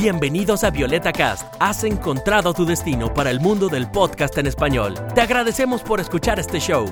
Bienvenidos 0.00 0.62
a 0.62 0.70
Violeta 0.70 1.12
Cast. 1.12 1.56
Has 1.58 1.82
encontrado 1.82 2.54
tu 2.54 2.64
destino 2.64 3.12
para 3.12 3.32
el 3.32 3.40
mundo 3.40 3.68
del 3.68 3.90
podcast 3.90 4.38
en 4.38 4.46
español. 4.46 4.94
Te 5.12 5.20
agradecemos 5.20 5.82
por 5.82 5.98
escuchar 5.98 6.38
este 6.38 6.60
show. 6.60 6.86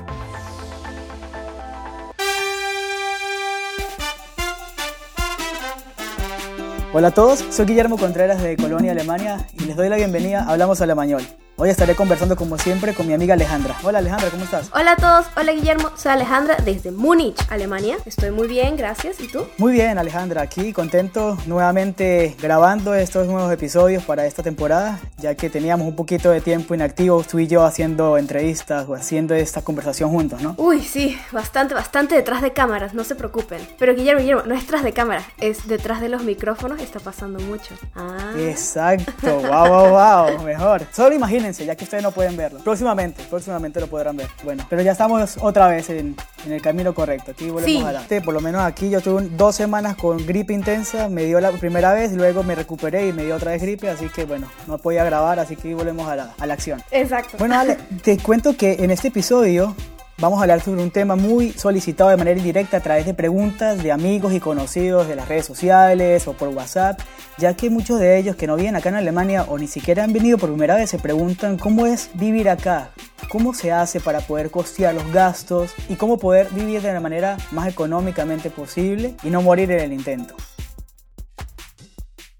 Hola 6.91 7.07
a 7.07 7.11
todos, 7.11 7.45
soy 7.49 7.65
Guillermo 7.65 7.97
Contreras 7.97 8.43
de 8.43 8.57
Colonia, 8.57 8.91
Alemania 8.91 9.37
y 9.53 9.63
les 9.63 9.77
doy 9.77 9.87
la 9.87 9.95
bienvenida 9.95 10.41
a 10.41 10.51
Hablamos 10.51 10.81
Alemañol. 10.81 11.23
Hoy 11.59 11.71
estaré 11.71 11.95
conversando 11.95 12.35
como 12.35 12.59
siempre 12.59 12.93
con 12.93 13.07
mi 13.07 13.13
amiga 13.13 13.33
Alejandra. 13.33 13.75
Hola 13.81 13.97
Alejandra, 13.97 14.29
¿cómo 14.29 14.43
estás? 14.43 14.69
Hola 14.75 14.91
a 14.91 14.95
todos, 14.95 15.25
hola 15.35 15.53
Guillermo, 15.53 15.89
soy 15.97 16.11
Alejandra 16.11 16.57
desde 16.63 16.91
Múnich, 16.91 17.35
Alemania. 17.49 17.97
Estoy 18.05 18.29
muy 18.29 18.47
bien, 18.47 18.77
gracias. 18.77 19.19
¿Y 19.19 19.27
tú? 19.27 19.47
Muy 19.57 19.73
bien 19.73 19.97
Alejandra, 19.97 20.43
aquí 20.43 20.71
contento 20.71 21.35
nuevamente 21.47 22.35
grabando 22.39 22.93
estos 22.93 23.25
nuevos 23.25 23.51
episodios 23.51 24.03
para 24.03 24.27
esta 24.27 24.43
temporada, 24.43 24.99
ya 25.17 25.33
que 25.33 25.49
teníamos 25.49 25.87
un 25.87 25.95
poquito 25.95 26.29
de 26.29 26.41
tiempo 26.41 26.75
inactivo, 26.75 27.23
tú 27.23 27.39
y 27.39 27.47
yo 27.47 27.63
haciendo 27.65 28.19
entrevistas 28.19 28.87
o 28.87 28.93
haciendo 28.93 29.33
esta 29.33 29.63
conversación 29.63 30.11
juntos, 30.11 30.39
¿no? 30.43 30.53
Uy, 30.59 30.83
sí, 30.83 31.19
bastante, 31.31 31.73
bastante 31.73 32.13
detrás 32.13 32.43
de 32.43 32.53
cámaras, 32.53 32.93
no 32.93 33.03
se 33.03 33.15
preocupen. 33.15 33.67
Pero 33.79 33.95
Guillermo, 33.95 34.21
Guillermo, 34.21 34.43
no 34.45 34.53
es 34.53 34.61
detrás 34.61 34.83
de 34.83 34.93
cámaras, 34.93 35.25
es 35.39 35.67
detrás 35.67 36.01
de 36.01 36.09
los 36.09 36.21
micrófonos, 36.21 36.79
está 36.81 36.99
pasando 36.99 37.39
mucho. 37.39 37.73
Ah. 37.95 38.33
Exacto, 38.37 39.39
wow, 39.39 39.89
wow, 39.89 40.35
wow, 40.37 40.43
mejor. 40.45 40.83
Solo 40.91 41.15
imaginen 41.15 41.46
ya 41.53 41.75
que 41.75 41.83
ustedes 41.83 42.03
no 42.03 42.11
pueden 42.11 42.35
verlo. 42.37 42.59
Próximamente, 42.59 43.23
próximamente 43.29 43.79
lo 43.79 43.87
podrán 43.87 44.17
ver. 44.17 44.27
Bueno, 44.43 44.65
pero 44.69 44.81
ya 44.81 44.91
estamos 44.91 45.37
otra 45.41 45.67
vez 45.67 45.89
en, 45.89 46.15
en 46.45 46.51
el 46.51 46.61
camino 46.61 46.93
correcto. 46.93 47.31
Aquí 47.31 47.49
volvemos 47.49 47.85
a 47.85 47.91
la... 47.91 48.03
Por 48.23 48.33
lo 48.33 48.41
menos 48.41 48.61
aquí 48.61 48.89
yo 48.89 49.01
tuve 49.01 49.29
dos 49.31 49.55
semanas 49.55 49.95
con 49.95 50.25
gripe 50.25 50.53
intensa, 50.53 51.09
me 51.09 51.23
dio 51.25 51.39
la 51.39 51.51
primera 51.51 51.93
vez, 51.93 52.13
luego 52.13 52.43
me 52.43 52.55
recuperé 52.55 53.07
y 53.07 53.13
me 53.13 53.23
dio 53.25 53.35
otra 53.35 53.51
vez 53.51 53.61
gripe, 53.61 53.89
así 53.89 54.09
que 54.09 54.25
bueno, 54.25 54.47
no 54.67 54.77
podía 54.77 55.03
grabar, 55.03 55.39
así 55.39 55.55
que 55.55 55.73
volvemos 55.73 56.07
a 56.07 56.15
la, 56.15 56.33
a 56.37 56.45
la 56.45 56.53
acción. 56.53 56.81
Exacto. 56.91 57.37
Bueno, 57.37 57.59
Ale, 57.59 57.77
te 58.03 58.17
cuento 58.17 58.55
que 58.57 58.73
en 58.79 58.91
este 58.91 59.09
episodio 59.09 59.75
Vamos 60.19 60.39
a 60.39 60.41
hablar 60.41 60.61
sobre 60.61 60.81
un 60.81 60.89
tema 60.89 61.15
muy 61.15 61.51
solicitado 61.51 62.09
de 62.09 62.17
manera 62.17 62.39
indirecta 62.39 62.77
a 62.77 62.79
través 62.79 63.05
de 63.05 63.13
preguntas 63.13 63.83
de 63.83 63.91
amigos 63.91 64.33
y 64.33 64.39
conocidos 64.39 65.07
de 65.07 65.15
las 65.15 65.27
redes 65.27 65.45
sociales 65.45 66.27
o 66.27 66.33
por 66.33 66.49
WhatsApp, 66.49 66.99
ya 67.37 67.53
que 67.53 67.69
muchos 67.69 67.99
de 67.99 68.17
ellos 68.17 68.35
que 68.35 68.47
no 68.47 68.55
vienen 68.55 68.77
acá 68.77 68.89
en 68.89 68.95
Alemania 68.95 69.45
o 69.47 69.59
ni 69.59 69.67
siquiera 69.67 70.03
han 70.03 70.13
venido 70.13 70.39
por 70.39 70.49
primera 70.49 70.75
vez 70.75 70.89
se 70.89 70.97
preguntan 70.97 71.59
cómo 71.59 71.85
es 71.85 72.09
vivir 72.15 72.49
acá, 72.49 72.89
cómo 73.29 73.53
se 73.53 73.71
hace 73.71 73.99
para 73.99 74.21
poder 74.21 74.49
costear 74.49 74.95
los 74.95 75.11
gastos 75.11 75.75
y 75.87 75.97
cómo 75.97 76.17
poder 76.17 76.49
vivir 76.49 76.81
de 76.81 76.93
la 76.93 76.99
manera 76.99 77.37
más 77.51 77.67
económicamente 77.67 78.49
posible 78.49 79.13
y 79.21 79.29
no 79.29 79.43
morir 79.43 79.69
en 79.69 79.81
el 79.81 79.93
intento. 79.93 80.35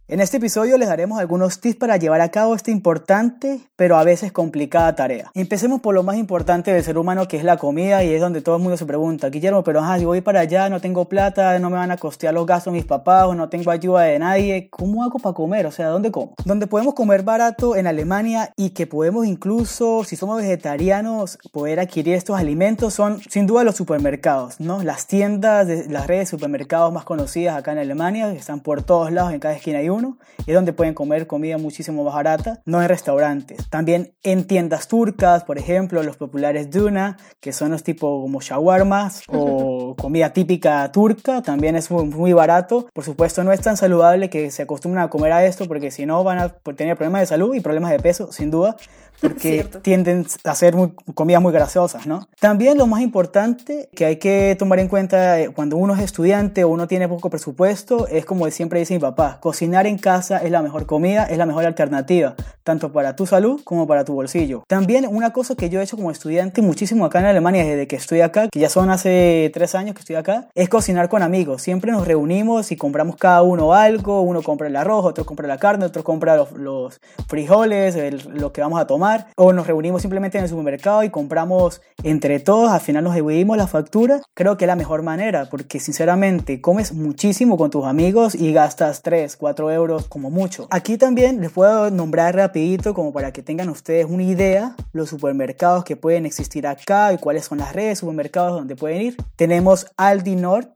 En 0.10 0.22
este 0.22 0.38
episodio 0.38 0.78
les 0.78 0.88
daremos 0.88 1.20
algunos 1.20 1.60
tips 1.60 1.76
para 1.76 1.98
llevar 1.98 2.22
a 2.22 2.32
cabo 2.32 2.56
esta 2.56 2.72
importante 2.72 3.60
pero 3.78 3.96
a 3.96 4.04
veces 4.04 4.32
complicada 4.34 4.96
tarea. 4.96 5.32
Empecemos 5.36 5.80
por 5.80 5.94
lo 5.94 6.04
más 6.04 6.18
importante 6.18 6.74
del 6.74 6.84
ser 6.84 6.98
humano 6.98 7.28
que 7.28 7.38
es 7.38 7.44
la 7.44 7.58
comida 7.58 8.04
y 8.04 8.12
es 8.12 8.20
donde 8.20 8.42
todo 8.42 8.58
el 8.58 8.62
mundo 8.62 8.76
se 8.76 8.86
pregunta, 8.86 9.30
Guillermo, 9.30 9.64
pero 9.64 9.80
ajá, 9.80 10.00
si 10.00 10.06
voy 10.06 10.22
para 10.22 10.42
allá, 10.42 10.68
no 10.68 10.82
tengo 10.82 11.06
plata, 11.06 11.58
no 11.60 11.70
me 11.70 11.78
van 11.78 11.92
a 11.92 11.98
costear 11.98 12.34
los 12.34 12.46
gastos 12.46 12.74
mis 12.74 12.86
papás 12.86 13.28
o 13.28 13.36
no 13.36 13.50
tengo 13.50 13.70
ayuda 13.70 14.02
de 14.02 14.18
nadie, 14.18 14.68
¿cómo 14.72 15.04
hago 15.04 15.20
para 15.20 15.36
comer? 15.36 15.68
O 15.68 15.72
sea, 15.72 15.88
¿dónde 15.90 16.12
como? 16.12 16.34
Donde 16.44 16.66
podemos 16.66 16.96
comer 16.96 17.22
barato 17.22 17.76
en 17.76 17.86
Alemania 17.86 18.52
y 18.58 18.72
que 18.72 18.88
podemos 18.88 19.28
incluso, 19.28 20.04
si 20.04 20.16
somos 20.16 20.42
vegetarianos, 20.42 21.38
poder 21.52 21.80
adquirir 21.80 22.16
estos 22.16 22.38
alimentos 22.38 22.96
son 22.96 23.22
sin 23.30 23.46
duda 23.46 23.64
los 23.64 23.76
supermercados, 23.76 24.60
¿no? 24.60 24.82
Las 24.82 25.06
tiendas, 25.06 25.68
las 25.88 26.08
redes 26.08 26.22
de 26.22 26.38
supermercados 26.38 26.92
más 26.92 27.04
conocidas 27.04 27.56
acá 27.56 27.74
en 27.74 27.78
Alemania, 27.78 28.32
están 28.34 28.62
por 28.62 28.82
todos 28.82 29.12
lados, 29.12 29.34
en 29.34 29.40
cada 29.40 29.54
esquina 29.54 29.78
hay 29.78 29.90
uno, 29.90 29.97
y 30.46 30.52
es 30.52 30.56
donde 30.56 30.74
pueden 30.74 30.94
comer 30.94 31.28
comida 31.28 31.58
muchísimo 31.58 32.04
más 32.04 32.14
barata, 32.14 32.62
no 32.66 32.82
en 32.82 32.88
restaurantes. 32.90 33.70
También 33.70 34.14
en 34.24 34.46
tiendas 34.46 34.88
turcas, 34.88 35.44
por 35.44 35.58
ejemplo, 35.58 36.04
los 36.04 36.18
populares 36.18 36.70
Duna, 36.70 37.18
que 37.40 37.54
son 37.54 37.72
los 37.72 37.84
tipo 37.84 38.22
como 38.22 38.42
shawarmas 38.42 39.24
o 39.28 39.77
comida 39.96 40.34
típica 40.34 40.92
turca, 40.92 41.42
también 41.42 41.76
es 41.76 41.90
muy, 41.92 42.06
muy, 42.06 42.34
barato. 42.34 42.88
Por 42.94 43.04
supuesto, 43.04 43.44
no 43.44 43.52
es 43.52 43.62
tan 43.62 43.78
saludable 43.78 44.30
que 44.30 44.52
se 44.52 44.64
acostumbren 44.64 45.04
a 45.04 45.10
comer 45.10 45.32
a 45.32 45.46
esto 45.46 45.68
porque 45.68 45.92
si 45.92 46.06
no 46.06 46.24
van 46.24 46.40
a 46.40 46.50
tener 46.76 46.96
problemas 46.96 47.22
de 47.22 47.28
salud 47.28 47.56
y 47.56 47.60
problemas 47.60 47.92
de 47.92 48.00
peso, 48.00 48.32
sin 48.32 48.52
duda, 48.52 48.76
porque 49.22 49.66
tienden 49.82 50.26
a 50.44 50.56
ser 50.56 50.76
muy, 50.76 50.92
comidas 51.14 51.42
muy 51.42 51.52
grasosas, 51.52 52.06
¿no? 52.06 52.28
También 52.40 52.78
lo 52.78 52.88
más 52.88 53.02
importante 53.02 53.90
que 53.96 54.06
hay 54.06 54.18
que 54.18 54.56
tomar 54.58 54.80
en 54.80 54.88
cuenta 54.88 55.40
eh, 55.40 55.50
cuando 55.50 55.78
uno 55.78 55.96
es 55.96 56.02
estudiante 56.02 56.64
o 56.64 56.70
uno 56.70 56.88
tiene 56.88 57.08
poco 57.08 57.30
presupuesto 57.30 58.08
es 58.08 58.26
como 58.26 58.50
siempre 58.52 58.80
dice 58.80 58.94
mi 58.94 59.00
papá, 59.00 59.40
cocinar 59.42 59.88
en 59.88 59.98
casa 59.98 60.38
es 60.38 60.52
la 60.52 60.62
mejor 60.62 60.86
comida, 60.86 61.26
es 61.26 61.38
la 61.38 61.46
mejor 61.46 61.66
alternativa, 61.66 62.36
tanto 62.64 62.92
para 62.92 63.16
tu 63.16 63.26
salud 63.26 63.62
como 63.64 63.88
para 63.88 64.06
tu 64.06 64.14
bolsillo. 64.14 64.64
También 64.68 65.08
una 65.10 65.34
cosa 65.34 65.56
que 65.56 65.70
yo 65.70 65.80
he 65.80 65.84
hecho 65.84 65.98
como 65.98 66.12
estudiante 66.12 66.62
muchísimo 66.62 67.06
acá 67.06 67.20
en 67.20 67.26
Alemania 67.26 67.64
desde 67.64 67.88
que 67.88 67.96
estoy 67.96 68.22
acá, 68.22 68.50
que 68.50 68.60
ya 68.60 68.70
son 68.70 68.90
hace 68.90 69.50
tres 69.54 69.74
años 69.76 69.77
que 69.86 70.00
estoy 70.00 70.16
acá, 70.16 70.48
es 70.56 70.70
cocinar 70.70 71.10
con 71.10 71.22
amigos. 71.24 71.62
Siempre 71.62 71.92
nos 71.92 72.08
reunimos 72.08 72.72
y 72.72 72.76
compramos 72.76 73.16
cada 73.16 73.42
uno 73.44 73.74
algo, 73.74 74.22
uno 74.22 74.42
compra 74.42 74.68
el 74.68 74.76
arroz, 74.76 75.06
otro 75.06 75.26
compra 75.26 75.48
la 75.48 75.58
carne, 75.58 75.86
otro 75.86 76.04
compra 76.04 76.36
los, 76.36 76.52
los 76.54 77.00
frijoles, 77.28 77.96
el, 77.96 78.24
lo 78.34 78.52
que 78.52 78.62
vamos 78.62 78.80
a 78.80 78.88
tomar 78.88 79.28
o 79.36 79.54
nos 79.54 79.68
reunimos 79.68 80.02
simplemente 80.02 80.38
en 80.38 80.46
el 80.46 80.50
supermercado 80.50 81.04
y 81.04 81.10
compramos 81.10 81.82
entre 82.04 82.40
todos, 82.40 82.72
al 82.72 82.82
final 82.82 83.04
nos 83.04 83.16
dividimos 83.16 83.58
la 83.58 83.68
factura, 83.68 84.22
creo 84.34 84.58
que 84.58 84.66
es 84.66 84.68
la 84.68 84.76
mejor 84.76 85.04
manera 85.04 85.48
porque 85.50 85.80
sinceramente 85.80 86.62
comes 86.62 86.94
muchísimo 86.94 87.58
con 87.58 87.70
tus 87.70 87.86
amigos 87.86 88.36
y 88.36 88.54
gastas 88.54 89.02
3, 89.02 89.36
4 89.38 89.72
euros 89.72 90.08
como 90.08 90.30
mucho. 90.30 90.68
Aquí 90.70 90.98
también 90.98 91.42
les 91.42 91.52
puedo 91.52 91.92
nombrar 91.92 92.36
rapidito 92.36 92.94
como 92.94 93.14
para 93.14 93.32
que 93.32 93.44
tengan 93.44 93.70
ustedes 93.70 94.08
una 94.10 94.24
idea 94.24 94.76
los 94.94 95.10
supermercados 95.10 95.84
que 95.84 95.96
pueden 95.96 96.26
existir 96.26 96.68
acá 96.68 97.14
y 97.14 97.18
cuáles 97.18 97.46
son 97.46 97.60
las 97.60 97.74
redes 97.74 97.90
de 97.90 97.96
supermercados 97.98 98.54
donde 98.54 98.76
pueden 98.76 99.02
ir. 99.02 99.18
Tenemos 99.36 99.67
Aldi 99.98 100.38
Nord, 100.38 100.70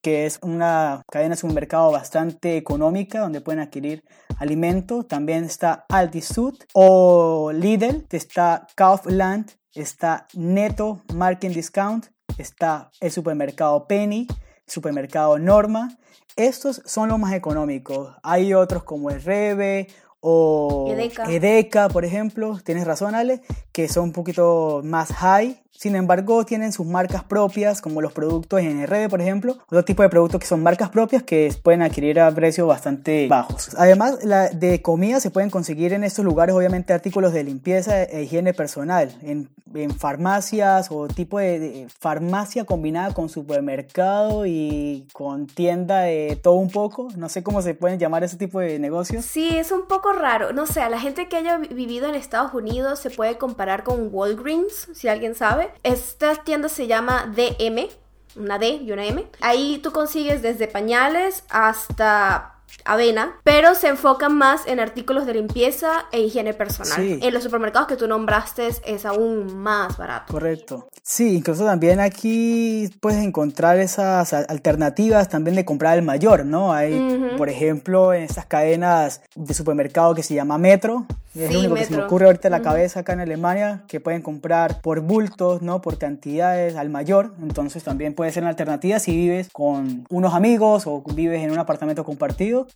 que 0.00 0.24
es 0.24 0.38
una 0.42 1.02
cadena 1.10 1.34
de 1.34 1.40
supermercado 1.40 1.90
bastante 1.90 2.56
económica 2.56 3.18
donde 3.18 3.40
pueden 3.40 3.60
adquirir 3.60 4.04
alimentos. 4.38 5.08
También 5.08 5.44
está 5.44 5.86
Aldi 5.88 6.22
Sud 6.22 6.54
o 6.72 7.50
Lidl, 7.52 8.06
está 8.10 8.68
Kaufland, 8.76 9.50
está 9.74 10.28
Netto 10.34 11.02
Market 11.14 11.52
Discount, 11.52 12.06
está 12.38 12.92
el 13.00 13.10
supermercado 13.10 13.88
Penny, 13.88 14.28
supermercado 14.66 15.38
Norma. 15.40 15.88
Estos 16.36 16.80
son 16.84 17.08
los 17.08 17.18
más 17.18 17.32
económicos. 17.32 18.14
Hay 18.22 18.54
otros 18.54 18.84
como 18.84 19.10
el 19.10 19.20
Rebe 19.20 19.88
o 20.20 20.94
Edeka. 21.28 21.88
por 21.88 22.04
ejemplo, 22.04 22.58
tienes 22.64 22.86
razón 22.86 23.14
Ale, 23.14 23.40
que 23.72 23.88
son 23.88 24.04
un 24.04 24.12
poquito 24.12 24.80
más 24.84 25.12
high, 25.12 25.62
sin 25.78 25.94
embargo 25.94 26.44
tienen 26.44 26.72
sus 26.72 26.86
marcas 26.86 27.22
propias, 27.22 27.80
como 27.80 28.02
los 28.02 28.12
productos 28.12 28.60
en 28.60 28.84
RB, 28.84 29.08
por 29.08 29.20
ejemplo, 29.20 29.58
otro 29.66 29.84
tipo 29.84 30.02
de 30.02 30.08
productos 30.08 30.40
que 30.40 30.46
son 30.48 30.60
marcas 30.60 30.88
propias 30.88 31.22
que 31.22 31.54
pueden 31.62 31.82
adquirir 31.82 32.18
a 32.18 32.32
precios 32.32 32.66
bastante 32.66 33.28
bajos. 33.28 33.70
Además, 33.78 34.24
la 34.24 34.48
de 34.48 34.82
comida 34.82 35.20
se 35.20 35.30
pueden 35.30 35.50
conseguir 35.50 35.92
en 35.92 36.02
estos 36.02 36.24
lugares, 36.24 36.56
obviamente, 36.56 36.92
artículos 36.92 37.32
de 37.32 37.44
limpieza 37.44 38.02
e 38.02 38.24
higiene 38.24 38.54
personal, 38.54 39.16
en, 39.22 39.48
en 39.72 39.92
farmacias 39.92 40.88
o 40.90 41.06
tipo 41.06 41.38
de, 41.38 41.60
de, 41.60 41.88
farmacia 41.88 42.64
combinada 42.64 43.14
con 43.14 43.28
supermercado 43.28 44.46
y 44.46 45.06
con 45.12 45.46
tienda 45.46 46.00
de 46.00 46.40
todo 46.42 46.54
un 46.54 46.70
poco, 46.70 47.08
no 47.16 47.28
sé 47.28 47.44
cómo 47.44 47.62
se 47.62 47.74
pueden 47.74 48.00
llamar 48.00 48.24
ese 48.24 48.36
tipo 48.36 48.58
de 48.58 48.80
negocios. 48.80 49.24
Sí, 49.24 49.56
es 49.56 49.70
un 49.70 49.86
poco 49.86 50.07
raro. 50.12 50.52
No 50.52 50.66
sé, 50.66 50.80
a 50.80 50.88
la 50.88 51.00
gente 51.00 51.28
que 51.28 51.36
haya 51.36 51.58
vivido 51.58 52.08
en 52.08 52.14
Estados 52.14 52.54
Unidos 52.54 52.98
se 52.98 53.10
puede 53.10 53.38
comparar 53.38 53.84
con 53.84 54.08
Walgreens, 54.12 54.88
si 54.92 55.08
alguien 55.08 55.34
sabe. 55.34 55.72
Esta 55.82 56.34
tienda 56.36 56.68
se 56.68 56.86
llama 56.86 57.32
DM, 57.34 57.88
una 58.36 58.58
D 58.58 58.80
y 58.82 58.92
una 58.92 59.04
M. 59.06 59.26
Ahí 59.40 59.78
tú 59.78 59.92
consigues 59.92 60.42
desde 60.42 60.68
pañales 60.68 61.44
hasta 61.50 62.57
avena, 62.84 63.36
pero 63.44 63.74
se 63.74 63.88
enfocan 63.88 64.36
más 64.36 64.66
en 64.66 64.80
artículos 64.80 65.26
de 65.26 65.34
limpieza 65.34 66.06
e 66.12 66.20
higiene 66.20 66.54
personal. 66.54 66.96
Sí. 66.96 67.18
En 67.22 67.34
los 67.34 67.42
supermercados 67.42 67.88
que 67.88 67.96
tú 67.96 68.06
nombraste 68.06 68.68
es 68.84 69.04
aún 69.04 69.56
más 69.58 69.96
barato. 69.96 70.32
Correcto. 70.32 70.88
Sí, 71.02 71.36
incluso 71.36 71.64
también 71.64 72.00
aquí 72.00 72.90
puedes 73.00 73.22
encontrar 73.24 73.78
esas 73.78 74.32
alternativas 74.32 75.28
también 75.28 75.56
de 75.56 75.64
comprar 75.64 75.96
el 75.96 76.04
mayor, 76.04 76.44
¿no? 76.44 76.72
Hay, 76.72 76.94
uh 76.94 76.96
-huh. 76.96 77.36
por 77.36 77.48
ejemplo, 77.48 78.12
en 78.12 78.22
estas 78.22 78.46
cadenas 78.46 79.22
de 79.34 79.54
supermercado 79.54 80.14
que 80.14 80.22
se 80.22 80.34
llama 80.34 80.58
Metro, 80.58 81.06
es 81.34 81.48
sí, 81.48 81.54
lo 81.54 81.60
único 81.60 81.74
metro. 81.74 81.88
que 81.88 81.94
se 81.94 82.00
me 82.00 82.06
ocurre 82.06 82.26
ahorita 82.26 82.48
en 82.48 82.52
la 82.52 82.62
cabeza 82.62 83.00
acá 83.00 83.12
en 83.12 83.20
Alemania, 83.20 83.82
que 83.86 84.00
pueden 84.00 84.22
comprar 84.22 84.80
por 84.80 85.00
bultos, 85.00 85.62
¿no? 85.62 85.80
Por 85.80 85.98
cantidades 85.98 86.76
al 86.76 86.90
mayor. 86.90 87.32
Entonces 87.42 87.84
también 87.84 88.14
puede 88.14 88.32
ser 88.32 88.42
una 88.42 88.50
alternativa 88.50 88.98
si 88.98 89.12
vives 89.14 89.48
con 89.52 90.06
unos 90.10 90.34
amigos 90.34 90.86
o 90.86 91.02
vives 91.14 91.42
en 91.42 91.50
un 91.50 91.58
apartamento 91.58 92.04
compartido. 92.04 92.66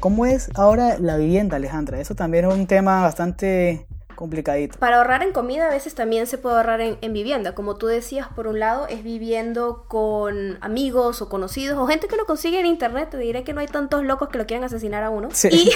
¿Cómo 0.00 0.26
es 0.26 0.50
ahora 0.54 0.98
la 0.98 1.16
vivienda, 1.16 1.56
Alejandra? 1.56 2.00
Eso 2.00 2.14
también 2.14 2.44
es 2.44 2.54
un 2.54 2.66
tema 2.68 3.02
bastante 3.02 3.86
complicadito. 4.14 4.78
Para 4.78 4.98
ahorrar 4.98 5.22
en 5.22 5.32
comida 5.32 5.66
a 5.66 5.70
veces 5.70 5.94
también 5.94 6.26
se 6.26 6.38
puede 6.38 6.56
ahorrar 6.56 6.80
en, 6.80 6.98
en, 7.00 7.12
vivienda. 7.12 7.54
Como 7.54 7.76
tú 7.76 7.86
decías, 7.86 8.28
por 8.28 8.46
un 8.46 8.60
lado 8.60 8.86
es 8.86 9.02
viviendo 9.02 9.84
con 9.88 10.58
amigos 10.60 11.20
o 11.20 11.28
conocidos 11.28 11.78
o 11.78 11.86
gente 11.86 12.06
que 12.06 12.16
lo 12.16 12.26
consigue 12.26 12.60
en 12.60 12.66
internet. 12.66 13.10
Te 13.10 13.18
diré 13.18 13.42
que 13.42 13.52
no 13.52 13.60
hay 13.60 13.66
tantos 13.66 14.04
locos 14.04 14.28
que 14.28 14.38
lo 14.38 14.46
quieran 14.46 14.64
asesinar 14.64 15.02
a 15.02 15.10
uno. 15.10 15.28
Sí. 15.32 15.48
Y, 15.50 15.70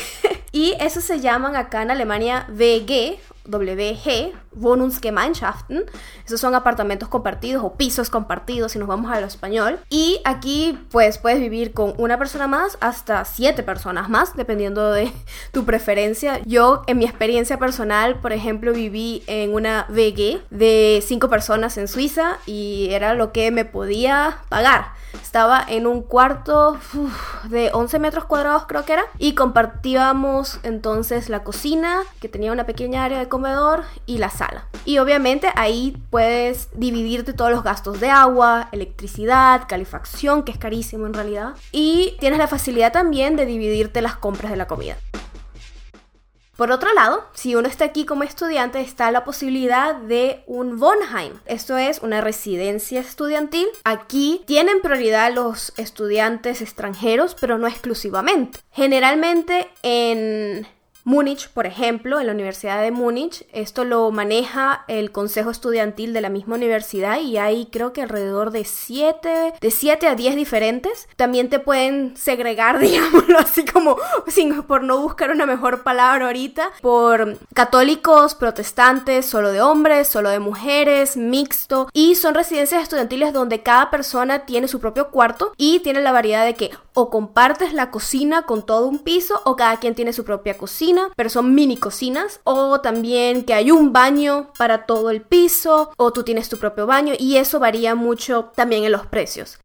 y 0.52 0.74
eso 0.78 1.00
se 1.00 1.20
llaman 1.20 1.56
acá 1.56 1.82
en 1.82 1.90
Alemania 1.90 2.46
VG 2.48 3.18
WG, 3.44 4.32
Wohnungsgemeinschaften. 4.54 5.84
Esos 6.26 6.40
son 6.40 6.54
apartamentos 6.54 7.08
compartidos 7.08 7.64
o 7.64 7.74
pisos 7.74 8.10
compartidos 8.10 8.72
si 8.72 8.78
nos 8.78 8.88
vamos 8.88 9.10
a 9.10 9.20
lo 9.20 9.26
español. 9.26 9.78
Y 9.88 10.20
aquí 10.24 10.78
pues 10.90 11.18
puedes 11.18 11.40
vivir 11.40 11.72
con 11.72 11.94
una 11.98 12.18
persona 12.18 12.46
más 12.46 12.78
hasta 12.80 13.24
siete 13.24 13.62
personas 13.62 14.08
más, 14.08 14.36
dependiendo 14.36 14.92
de 14.92 15.12
tu 15.52 15.64
preferencia. 15.64 16.40
Yo 16.44 16.82
en 16.86 16.98
mi 16.98 17.04
experiencia 17.04 17.58
personal, 17.58 18.20
por 18.20 18.32
ejemplo, 18.32 18.72
viví 18.72 19.22
en 19.26 19.54
una 19.54 19.86
VG 19.88 20.42
de 20.50 21.02
cinco 21.06 21.28
personas 21.28 21.76
en 21.78 21.88
Suiza 21.88 22.38
y 22.46 22.88
era 22.90 23.14
lo 23.14 23.32
que 23.32 23.50
me 23.50 23.64
podía 23.64 24.38
pagar. 24.48 25.02
Estaba 25.14 25.64
en 25.66 25.86
un 25.86 26.02
cuarto 26.02 26.78
uf, 26.94 27.44
de 27.44 27.70
11 27.72 27.98
metros 27.98 28.24
cuadrados 28.24 28.64
creo 28.66 28.84
que 28.84 28.94
era 28.94 29.04
y 29.18 29.34
compartíamos 29.34 30.58
entonces 30.62 31.28
la 31.28 31.44
cocina 31.44 32.02
que 32.20 32.28
tenía 32.28 32.52
una 32.52 32.66
pequeña 32.66 33.04
área 33.04 33.18
de 33.18 33.28
comedor 33.28 33.84
y 34.06 34.18
la 34.18 34.30
sala. 34.30 34.41
Y 34.84 34.98
obviamente 34.98 35.48
ahí 35.54 35.96
puedes 36.10 36.68
dividirte 36.74 37.32
todos 37.32 37.50
los 37.50 37.62
gastos 37.62 38.00
de 38.00 38.10
agua, 38.10 38.68
electricidad, 38.72 39.68
calefacción, 39.68 40.42
que 40.42 40.52
es 40.52 40.58
carísimo 40.58 41.06
en 41.06 41.14
realidad. 41.14 41.54
Y 41.70 42.16
tienes 42.20 42.38
la 42.38 42.48
facilidad 42.48 42.92
también 42.92 43.36
de 43.36 43.46
dividirte 43.46 44.02
las 44.02 44.16
compras 44.16 44.50
de 44.50 44.56
la 44.56 44.66
comida. 44.66 44.96
Por 46.56 46.70
otro 46.70 46.92
lado, 46.92 47.24
si 47.32 47.54
uno 47.54 47.66
está 47.66 47.86
aquí 47.86 48.04
como 48.04 48.24
estudiante, 48.24 48.80
está 48.80 49.10
la 49.10 49.24
posibilidad 49.24 49.94
de 49.94 50.44
un 50.46 50.80
Wohnheim. 50.80 51.32
Esto 51.46 51.78
es 51.78 52.00
una 52.02 52.20
residencia 52.20 53.00
estudiantil. 53.00 53.66
Aquí 53.84 54.42
tienen 54.46 54.82
prioridad 54.82 55.32
los 55.32 55.72
estudiantes 55.78 56.60
extranjeros, 56.60 57.34
pero 57.40 57.56
no 57.56 57.66
exclusivamente. 57.66 58.60
Generalmente 58.70 59.70
en 59.82 60.66
Múnich, 61.04 61.48
por 61.48 61.66
ejemplo, 61.66 62.20
en 62.20 62.26
la 62.26 62.32
Universidad 62.32 62.80
de 62.80 62.92
Múnich, 62.92 63.44
esto 63.52 63.84
lo 63.84 64.10
maneja 64.12 64.84
el 64.86 65.10
consejo 65.10 65.50
estudiantil 65.50 66.12
de 66.12 66.20
la 66.20 66.28
misma 66.28 66.54
universidad 66.54 67.18
y 67.20 67.38
hay 67.38 67.66
creo 67.66 67.92
que 67.92 68.02
alrededor 68.02 68.52
de 68.52 68.64
7 68.64 69.54
de 69.60 69.70
7 69.70 70.06
a 70.06 70.14
10 70.14 70.36
diferentes. 70.36 71.08
También 71.16 71.48
te 71.48 71.58
pueden 71.58 72.16
segregar, 72.16 72.78
digámoslo 72.80 73.38
así 73.38 73.64
como 73.64 73.96
sin 74.28 74.62
por 74.62 74.84
no 74.84 74.98
buscar 74.98 75.30
una 75.30 75.46
mejor 75.46 75.82
palabra 75.82 76.26
ahorita, 76.26 76.70
por 76.80 77.36
católicos, 77.52 78.36
protestantes, 78.36 79.26
solo 79.26 79.50
de 79.50 79.60
hombres, 79.60 80.06
solo 80.06 80.30
de 80.30 80.38
mujeres, 80.38 81.16
mixto. 81.16 81.88
Y 81.92 82.14
son 82.14 82.34
residencias 82.34 82.82
estudiantiles 82.82 83.32
donde 83.32 83.62
cada 83.62 83.90
persona 83.90 84.46
tiene 84.46 84.68
su 84.68 84.78
propio 84.78 85.10
cuarto 85.10 85.52
y 85.56 85.80
tiene 85.80 86.00
la 86.00 86.12
variedad 86.12 86.44
de 86.44 86.54
que 86.54 86.70
o 86.94 87.10
compartes 87.10 87.72
la 87.72 87.90
cocina 87.90 88.42
con 88.42 88.64
todo 88.64 88.86
un 88.86 88.98
piso 88.98 89.40
o 89.44 89.56
cada 89.56 89.78
quien 89.78 89.94
tiene 89.94 90.12
su 90.12 90.24
propia 90.24 90.58
cocina 90.58 90.91
pero 91.16 91.30
son 91.30 91.54
mini 91.54 91.76
cocinas, 91.76 92.40
o 92.44 92.80
también 92.80 93.44
que 93.44 93.54
hay 93.54 93.70
un 93.70 93.92
baño 93.92 94.52
para 94.58 94.86
todo 94.86 95.10
el 95.10 95.22
piso, 95.22 95.92
o 95.96 96.12
tú 96.12 96.22
tienes 96.22 96.48
tu 96.48 96.58
propio 96.58 96.86
baño, 96.86 97.14
y 97.18 97.36
eso 97.36 97.58
varía 97.58 97.94
mucho 97.94 98.52
también 98.54 98.84
en 98.84 98.92
los 98.92 99.06
precios. 99.06 99.58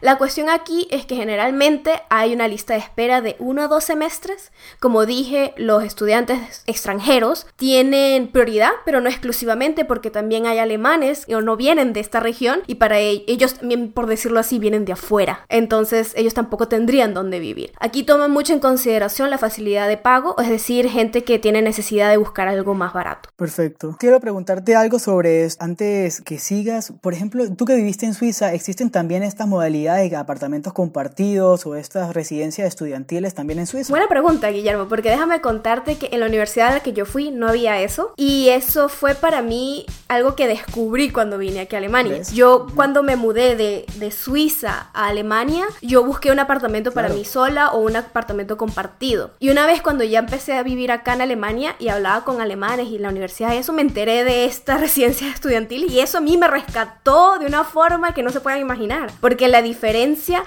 La 0.00 0.16
cuestión 0.16 0.48
aquí 0.48 0.86
es 0.92 1.06
que 1.06 1.16
generalmente 1.16 1.90
hay 2.08 2.32
una 2.32 2.46
lista 2.46 2.74
de 2.74 2.78
espera 2.78 3.20
de 3.20 3.34
uno 3.40 3.64
o 3.64 3.68
dos 3.68 3.82
semestres. 3.82 4.52
Como 4.78 5.06
dije, 5.06 5.54
los 5.56 5.82
estudiantes 5.82 6.62
extranjeros 6.68 7.48
tienen 7.56 8.28
prioridad, 8.28 8.70
pero 8.84 9.00
no 9.00 9.08
exclusivamente 9.08 9.84
porque 9.84 10.12
también 10.12 10.46
hay 10.46 10.60
alemanes 10.60 11.26
que 11.26 11.34
no 11.34 11.56
vienen 11.56 11.92
de 11.92 11.98
esta 11.98 12.20
región 12.20 12.60
y 12.68 12.76
para 12.76 13.00
ellos 13.00 13.54
también, 13.54 13.90
por 13.90 14.06
decirlo 14.06 14.38
así, 14.38 14.60
vienen 14.60 14.84
de 14.84 14.92
afuera. 14.92 15.44
Entonces 15.48 16.12
ellos 16.14 16.32
tampoco 16.32 16.68
tendrían 16.68 17.12
dónde 17.12 17.40
vivir. 17.40 17.72
Aquí 17.80 18.04
toman 18.04 18.30
mucho 18.30 18.52
en 18.52 18.60
consideración 18.60 19.30
la 19.30 19.38
facilidad 19.38 19.88
de 19.88 19.96
pago, 19.96 20.36
es 20.40 20.48
decir, 20.48 20.88
gente 20.88 21.24
que 21.24 21.40
tiene 21.40 21.60
necesidad 21.60 22.08
de 22.08 22.18
buscar 22.18 22.46
algo 22.46 22.72
más 22.74 22.92
barato. 22.92 23.30
Perfecto. 23.34 23.96
Quiero 23.98 24.20
preguntarte 24.20 24.76
algo 24.76 25.00
sobre 25.00 25.42
esto. 25.42 25.64
Antes 25.64 26.20
que 26.20 26.38
sigas, 26.38 26.92
por 27.00 27.14
ejemplo, 27.14 27.52
tú 27.56 27.64
que 27.64 27.74
viviste 27.74 28.06
en 28.06 28.14
Suiza, 28.14 28.54
¿existen 28.54 28.90
también 28.90 29.24
estas 29.24 29.48
modalidades 29.48 29.87
de 29.94 30.14
apartamentos 30.16 30.72
compartidos 30.72 31.66
o 31.66 31.74
estas 31.74 32.14
residencias 32.14 32.68
estudiantiles 32.68 33.34
también 33.34 33.58
en 33.58 33.66
Suiza? 33.66 33.90
Buena 33.90 34.08
pregunta, 34.08 34.48
Guillermo, 34.50 34.88
porque 34.88 35.10
déjame 35.10 35.40
contarte 35.40 35.96
que 35.96 36.08
en 36.12 36.20
la 36.20 36.26
universidad 36.26 36.68
a 36.68 36.74
la 36.74 36.80
que 36.80 36.92
yo 36.92 37.04
fui 37.06 37.30
no 37.30 37.48
había 37.48 37.80
eso 37.80 38.12
y 38.16 38.48
eso 38.48 38.88
fue 38.88 39.14
para 39.14 39.42
mí 39.42 39.86
algo 40.08 40.34
que 40.36 40.46
descubrí 40.46 41.10
cuando 41.10 41.38
vine 41.38 41.60
aquí 41.60 41.74
a 41.76 41.78
Alemania. 41.78 42.18
¿Ves? 42.18 42.32
Yo 42.32 42.66
cuando 42.74 43.02
me 43.02 43.16
mudé 43.16 43.56
de, 43.56 43.84
de, 43.96 44.10
Suiza 44.10 44.90
a 44.94 45.06
Alemania, 45.08 45.66
yo 45.82 46.04
busqué 46.04 46.30
un 46.32 46.38
apartamento 46.38 46.92
para 46.92 47.08
Claro. 47.08 47.18
mí 47.18 47.24
sola 47.24 47.70
o 47.70 47.80
un 47.80 47.96
apartamento 47.96 48.56
compartido. 48.56 49.30
Y 49.38 49.50
una 49.50 49.66
vez 49.66 49.80
cuando 49.82 50.04
ya 50.04 50.18
empecé 50.18 50.54
a 50.54 50.62
vivir 50.62 50.90
acá 50.92 51.14
en 51.14 51.22
Alemania 51.22 51.76
y 51.78 51.88
hablaba 51.88 52.24
con 52.24 52.40
alemanes 52.40 52.88
y 52.88 52.98
la 52.98 53.08
universidad, 53.10 53.54
eso 53.54 53.72
me 53.72 53.82
enteré 53.82 54.24
de 54.24 54.44
esta 54.44 54.76
residencia 54.78 55.28
estudiantil 55.28 55.86
y 55.90 56.00
eso 56.00 56.18
a 56.18 56.20
mí 56.20 56.36
me 56.36 56.48
rescató 56.48 57.38
de 57.38 57.46
una 57.46 57.64
forma 57.64 58.14
que 58.14 58.22
no 58.22 58.30
se 58.30 58.40
pueden 58.40 58.60
imaginar. 58.60 59.10
Porque 59.20 59.48
la 59.48 59.62
diferencia 59.62 59.77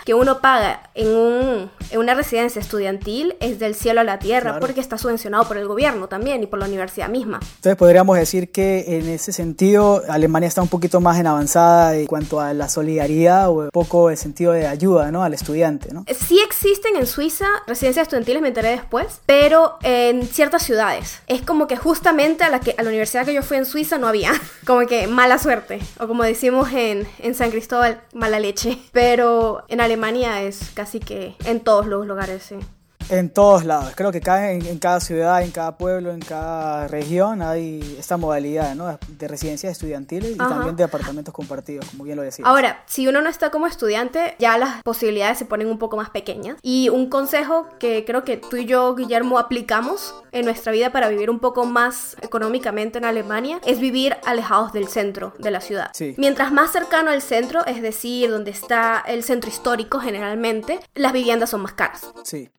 que 0.06 0.14
uno 0.14 0.40
paga 0.42 0.90
en, 0.96 1.08
un, 1.08 1.72
en 1.90 2.00
una 2.00 2.14
residencia 2.14 2.60
estudiantil 2.60 3.36
es 3.40 3.60
del 3.60 3.76
cielo 3.76 4.02
a 4.02 4.04
la 4.04 4.20
tierra, 4.20 4.52
Claro. 4.52 4.60
porque 4.60 4.82
está 4.82 4.98
subvencionado 4.98 5.46
por 5.48 5.58
el 5.58 5.68
gobierno 5.68 6.08
también 6.08 6.44
y 6.44 6.48
por 6.48 6.60
la 6.60 6.66
universidad 6.66 7.10
misma. 7.10 7.40
Entonces 7.56 7.76
podríamos 7.76 8.18
decir 8.18 8.52
que 8.52 8.98
en 8.98 9.08
ese 9.10 9.32
sentido 9.32 10.02
Alemania 10.10 10.48
está 10.48 10.62
un 10.62 10.68
poquito 10.68 11.00
más 11.02 11.20
en 11.20 11.28
avanzada 11.28 11.96
en 11.96 12.06
cuanto 12.08 12.40
a 12.40 12.54
la 12.54 12.70
solidaridad 12.70 13.50
o 13.50 13.54
un 13.54 13.70
poco 13.72 14.10
el 14.10 14.18
sentido 14.18 14.52
de 14.52 14.68
ayuda 14.68 15.12
¿no? 15.12 15.24
al 15.24 15.34
estudiante. 15.34 15.94
¿no? 15.94 16.06
Sí 16.28 16.40
existen 16.46 16.96
en 16.96 17.08
Suiza 17.08 17.46
residencias 17.68 18.04
estudiantiles, 18.04 18.42
me 18.42 18.50
enteré 18.50 18.70
después, 18.72 19.22
pero 19.26 19.78
en 19.84 20.26
ciertas 20.28 20.64
ciudades. 20.64 21.20
Es 21.28 21.42
como 21.42 21.68
que 21.68 21.78
justamente 21.78 22.44
a 22.44 22.50
la, 22.50 22.60
que, 22.60 22.76
a 22.78 22.84
la 22.84 22.90
universidad 22.90 23.26
que 23.26 23.34
yo 23.34 23.44
fui 23.44 23.58
en 23.58 23.66
Suiza 23.66 23.98
no 23.98 24.08
había. 24.08 24.32
Como 24.66 24.86
que 24.88 25.08
mala 25.08 25.38
suerte. 25.40 25.80
O 26.00 26.08
como 26.08 26.24
decimos 26.24 26.72
en, 26.74 27.08
en 27.20 27.36
San 27.36 27.50
Cristóbal, 27.52 28.02
mala 28.14 28.40
leche. 28.40 28.78
Pero 28.92 29.21
en 29.68 29.82
Alemania 29.82 30.42
es 30.42 30.72
casi 30.74 31.00
que 31.00 31.36
en 31.46 31.60
todos 31.60 31.86
los 31.86 32.06
lugares, 32.06 32.44
sí. 32.44 32.56
En 33.12 33.30
todos 33.30 33.66
lados, 33.66 33.92
creo 33.94 34.10
que 34.14 34.22
cada, 34.22 34.54
en, 34.54 34.66
en 34.66 34.80
cada 34.80 35.02
ciudad, 35.02 35.44
en 35.44 35.52
cada 35.52 35.78
pueblo, 35.78 36.12
en 36.12 36.22
cada 36.22 36.88
región 36.88 37.42
hay 37.42 37.98
esta 38.00 38.16
modalidad 38.16 38.74
¿no? 38.74 38.98
de 39.06 39.28
residencias 39.28 39.74
estudiantiles 39.74 40.32
y 40.32 40.40
Ajá. 40.40 40.48
también 40.48 40.78
de 40.78 40.86
apartamentos 40.86 41.34
compartidos, 41.34 41.86
como 41.90 42.06
bien 42.06 42.16
lo 42.16 42.24
decías. 42.24 42.48
Ahora, 42.48 42.84
si 42.86 43.10
uno 43.10 43.22
no 43.22 43.30
está 43.30 43.50
como 43.50 43.68
estudiante, 43.68 44.38
ya 44.40 44.58
las 44.58 44.82
posibilidades 44.84 45.38
se 45.38 45.44
ponen 45.44 45.68
un 45.68 45.78
poco 45.78 45.98
más 45.98 46.10
pequeñas. 46.10 46.56
Y 46.62 46.88
un 46.88 47.10
consejo 47.10 47.68
que 47.80 48.06
creo 48.06 48.24
que 48.24 48.38
tú 48.38 48.56
y 48.56 48.66
yo, 48.66 48.96
Guillermo, 48.96 49.40
aplicamos 49.40 50.16
en 50.32 50.46
nuestra 50.46 50.72
vida 50.72 50.94
para 50.94 51.10
vivir 51.10 51.30
un 51.30 51.40
poco 51.40 51.66
más 51.66 52.16
económicamente 52.22 52.98
en 52.98 53.04
Alemania 53.04 53.60
es 53.66 53.82
vivir 53.82 54.16
alejados 54.24 54.72
del 54.72 54.88
centro 54.88 55.34
de 55.38 55.52
la 55.52 55.60
ciudad. 55.60 55.92
Sí. 55.94 56.16
Mientras 56.18 56.54
más 56.54 56.72
cercano 56.72 57.12
al 57.12 57.22
centro, 57.22 57.66
es 57.66 57.82
decir, 57.82 58.32
donde 58.32 58.52
está 58.52 59.04
el 59.06 59.24
centro 59.24 59.50
histórico 59.50 60.00
generalmente, 60.00 60.80
las 60.96 61.12
viviendas 61.12 61.50
son 61.50 61.60
más 61.60 61.74
caras. 61.74 62.10
Sí. 62.24 62.50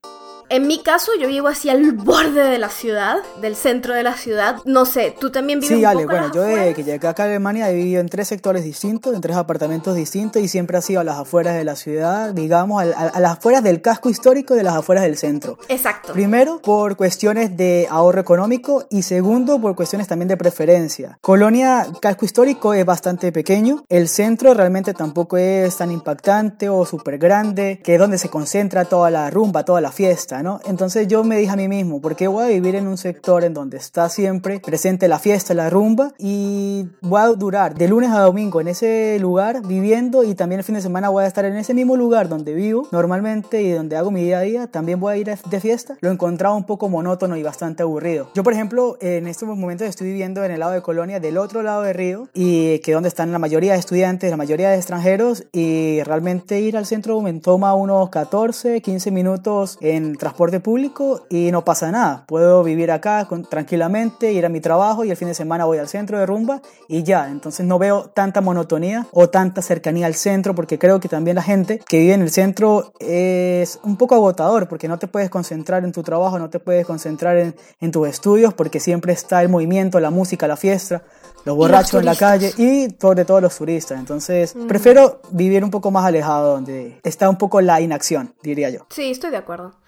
En 0.49 0.67
mi 0.67 0.83
caso, 0.83 1.13
yo 1.21 1.29
vivo 1.29 1.49
hacia 1.49 1.73
el 1.73 1.93
borde 1.93 2.43
de 2.45 2.59
la 2.59 2.69
ciudad, 2.69 3.17
del 3.41 3.57
centro 3.57 3.95
de 3.95 4.03
la 4.03 4.15
ciudad. 4.15 4.57
No 4.65 4.85
sé, 4.85 5.15
tú 5.19 5.31
también 5.31 5.61
vives 5.61 5.77
Sí, 5.77 5.83
un 5.83 5.87
Ale, 5.87 6.03
poco 6.03 6.13
bueno, 6.13 6.35
yo 6.35 6.43
desde 6.43 6.55
afueras? 6.55 6.75
que 6.77 6.85
llegué 6.85 7.09
acá 7.09 7.23
a 7.23 7.27
Alemania 7.27 7.71
he 7.71 7.75
vivido 7.75 8.01
en 8.01 8.09
tres 8.09 8.29
sectores 8.29 8.65
distintos, 8.65 9.15
en 9.15 9.21
tres 9.21 9.37
apartamentos 9.37 9.95
distintos 9.97 10.43
y 10.43 10.49
siempre 10.49 10.77
ha 10.77 10.81
sido 10.83 11.01
a 11.01 11.05
las 11.05 11.19
afueras 11.19 11.55
de 11.55 11.65
la 11.65 11.77
ciudad, 11.77 12.33
digamos, 12.35 12.83
a, 12.83 12.87
a- 12.87 13.09
a 13.09 13.21
las 13.21 13.33
afueras 13.39 13.63
del 13.63 13.81
casco 13.81 14.11
histórico 14.11 14.55
y 14.55 14.59
de 14.59 14.63
las 14.65 14.75
afueras 14.77 15.05
del 15.05 15.17
centro. 15.17 15.59
Exacto. 15.69 16.13
Primero, 16.13 16.61
por 16.61 16.97
cuestiones 16.97 17.57
de 17.57 17.87
ahorro 17.91 18.21
económico 18.21 18.85
y 18.91 19.03
segundo, 19.03 19.61
por 19.61 19.75
cuestiones 19.75 20.07
también 20.09 20.29
de 20.29 20.37
preferencia. 20.37 21.19
Colonia 21.21 21.87
Casco 22.01 22.25
Histórico 22.25 22.75
es 22.75 22.85
bastante 22.85 23.33
pequeño, 23.33 23.85
el 23.89 24.09
centro 24.09 24.55
realmente 24.55 24.93
tampoco 24.95 25.37
es 25.39 25.77
tan 25.77 25.91
impactante 25.91 26.69
o 26.69 26.85
súper 26.85 27.19
grande, 27.19 27.81
que 27.83 27.95
es 27.95 27.99
donde 28.01 28.19
se 28.19 28.29
concentra 28.29 28.85
toda 28.85 29.11
la 29.11 29.31
rumba, 29.31 29.65
toda 29.65 29.81
la 29.81 29.91
fiesta, 29.93 30.42
¿no? 30.43 30.61
Entonces 30.65 31.09
yo 31.09 31.25
me 31.25 31.37
dije 31.37 31.51
a 31.51 31.57
mí 31.57 31.69
mismo, 31.69 32.01
¿por 32.01 32.17
qué 32.17 32.29
voy 32.29 32.45
a 32.45 32.49
vivir 32.49 32.77
en 32.77 32.87
un 32.87 32.97
sector 32.97 33.45
en 33.45 33.55
donde 33.55 33.77
está 33.77 34.09
siempre 34.09 34.61
presente 34.61 35.09
la 35.09 35.19
fiesta, 35.19 35.55
la 35.55 35.71
rumba 35.71 36.13
y 36.19 36.87
voy 37.01 37.21
a 37.21 37.27
durar 37.29 37.75
de 37.75 37.89
lunes 37.89 38.11
a 38.11 38.21
domingo 38.21 38.61
en 38.61 38.69
ese 38.69 39.19
lugar 39.21 39.63
viviendo 39.67 40.25
y 40.25 40.35
también 40.35 40.61
el 40.61 40.65
fin 40.65 40.75
de 40.75 40.83
semana 40.83 41.09
voy 41.09 41.25
a 41.25 41.27
estar 41.27 41.45
en 41.45 41.57
ese 41.57 41.75
mismo 41.75 41.97
lugar 41.97 42.29
donde 42.29 42.55
vivo 42.55 42.89
normalmente 42.93 43.63
y 43.63 43.71
donde 43.71 43.97
hago 43.97 44.11
mi 44.11 44.23
día 44.23 44.39
a 44.39 44.43
día, 44.43 44.67
también 44.67 45.01
voy 45.01 45.13
a 45.13 45.17
ir 45.17 45.23
de 45.23 45.61
fiesta? 45.61 45.97
Lo 46.01 46.11
encontraba 46.11 46.55
un 46.55 46.65
poco 46.65 46.89
monótono 46.89 47.37
y 47.37 47.43
bastante 47.43 47.83
aburrido. 47.83 48.29
Yo, 48.35 48.43
por 48.43 48.53
ejemplo, 48.53 48.97
en 49.01 49.27
estos 49.27 49.49
momentos 49.49 49.87
estoy 49.87 50.09
viviendo 50.09 50.45
en 50.45 50.51
el 50.51 50.61
lado 50.61 50.73
de 50.73 50.83
Colonia, 50.83 51.21
del 51.21 51.39
otro 51.39 51.63
lado 51.63 51.83
de 51.83 51.93
Río, 51.93 52.29
y 52.35 52.81
que 52.81 52.93
donde 52.93 53.09
están 53.09 53.33
la 53.33 53.39
mayoría 53.39 53.73
de 53.75 53.79
estudiantes, 53.79 54.31
la 54.31 54.37
mayoría 54.37 54.71
de 54.71 54.77
extranjeros, 54.77 55.45
y 55.53 56.03
realmente 56.03 56.61
ir 56.61 56.77
al 56.77 56.87
centro 56.87 57.21
me 57.21 57.33
toma 57.35 57.75
unos 57.75 58.11
14, 58.11 58.81
15 58.81 59.11
minutos 59.11 59.79
en 59.81 60.17
transporte 60.23 60.61
público 60.61 61.27
y 61.31 61.51
no 61.51 61.65
pasa 61.65 61.91
nada. 61.91 62.23
Puedo 62.29 62.63
vivir 62.63 62.93
acá 62.93 63.27
tranquilamente, 63.51 64.31
ir 64.33 64.47
a 64.47 64.49
mi 64.49 64.61
trabajo 64.61 65.05
y 65.05 65.11
el 65.11 65.17
fin 65.17 65.27
de 65.27 65.35
semana 65.35 65.65
voy 65.65 65.79
al 65.79 65.89
centro 65.89 66.17
de 66.17 66.27
rumba 66.27 66.63
y 66.87 67.03
ya. 67.03 67.29
Entonces 67.29 67.67
no 67.67 67.77
veo 67.77 68.05
tanta 68.05 68.41
monotonía 68.41 69.09
o 69.11 69.31
tanta 69.31 69.63
cercanía 69.63 70.07
al 70.07 70.15
centro 70.15 70.55
porque 70.55 70.79
creo 70.79 71.01
que 71.01 71.09
también 71.09 71.35
la 71.35 71.43
gente 71.43 71.81
que 71.89 71.99
vive 71.99 72.15
en 72.15 72.23
el 72.23 72.31
centro 72.31 72.93
es 73.01 73.81
un 73.83 73.97
poco 73.97 74.15
agotador 74.15 74.69
porque 74.69 74.87
no 74.87 74.97
te 74.97 75.09
puedes 75.09 75.29
concentrar 75.29 75.85
en 75.85 75.91
tu 75.91 76.05
trabajo, 76.05 76.39
no 76.39 76.51
te 76.51 76.61
puedes 76.61 76.87
concentrar 76.87 77.37
en, 77.39 77.57
en 77.81 77.91
tus 77.91 78.07
estudios 78.07 78.55
porque 78.55 78.79
siempre 78.79 79.13
está 79.13 79.43
el 79.43 79.49
movimiento, 79.49 79.99
la 79.99 80.11
música, 80.11 80.47
la 80.47 80.57
fiesta 80.57 81.03
los 81.45 81.57
borrachos 81.57 81.95
en 81.95 82.07
la 82.07 82.15
calle 82.15 82.53
y 82.57 82.95
sobre 83.01 83.25
todo 83.25 83.41
los 83.41 83.57
turistas. 83.57 83.99
Entonces, 83.99 84.55
prefiero 84.69 85.21
vivir 85.33 85.65
un 85.65 85.73
poco 85.73 85.91
más 85.91 86.05
alejado, 86.05 86.53
donde 86.53 87.01
está 87.03 87.29
un 87.29 87.37
poco 87.37 87.61
la 87.61 87.81
inacción, 87.81 88.33
diría 88.41 88.71
yo. 88.71 88.87
Sí, 88.91 89.11
estoy 89.11 89.33
de 89.33 89.39
acuerdo. 89.39 89.82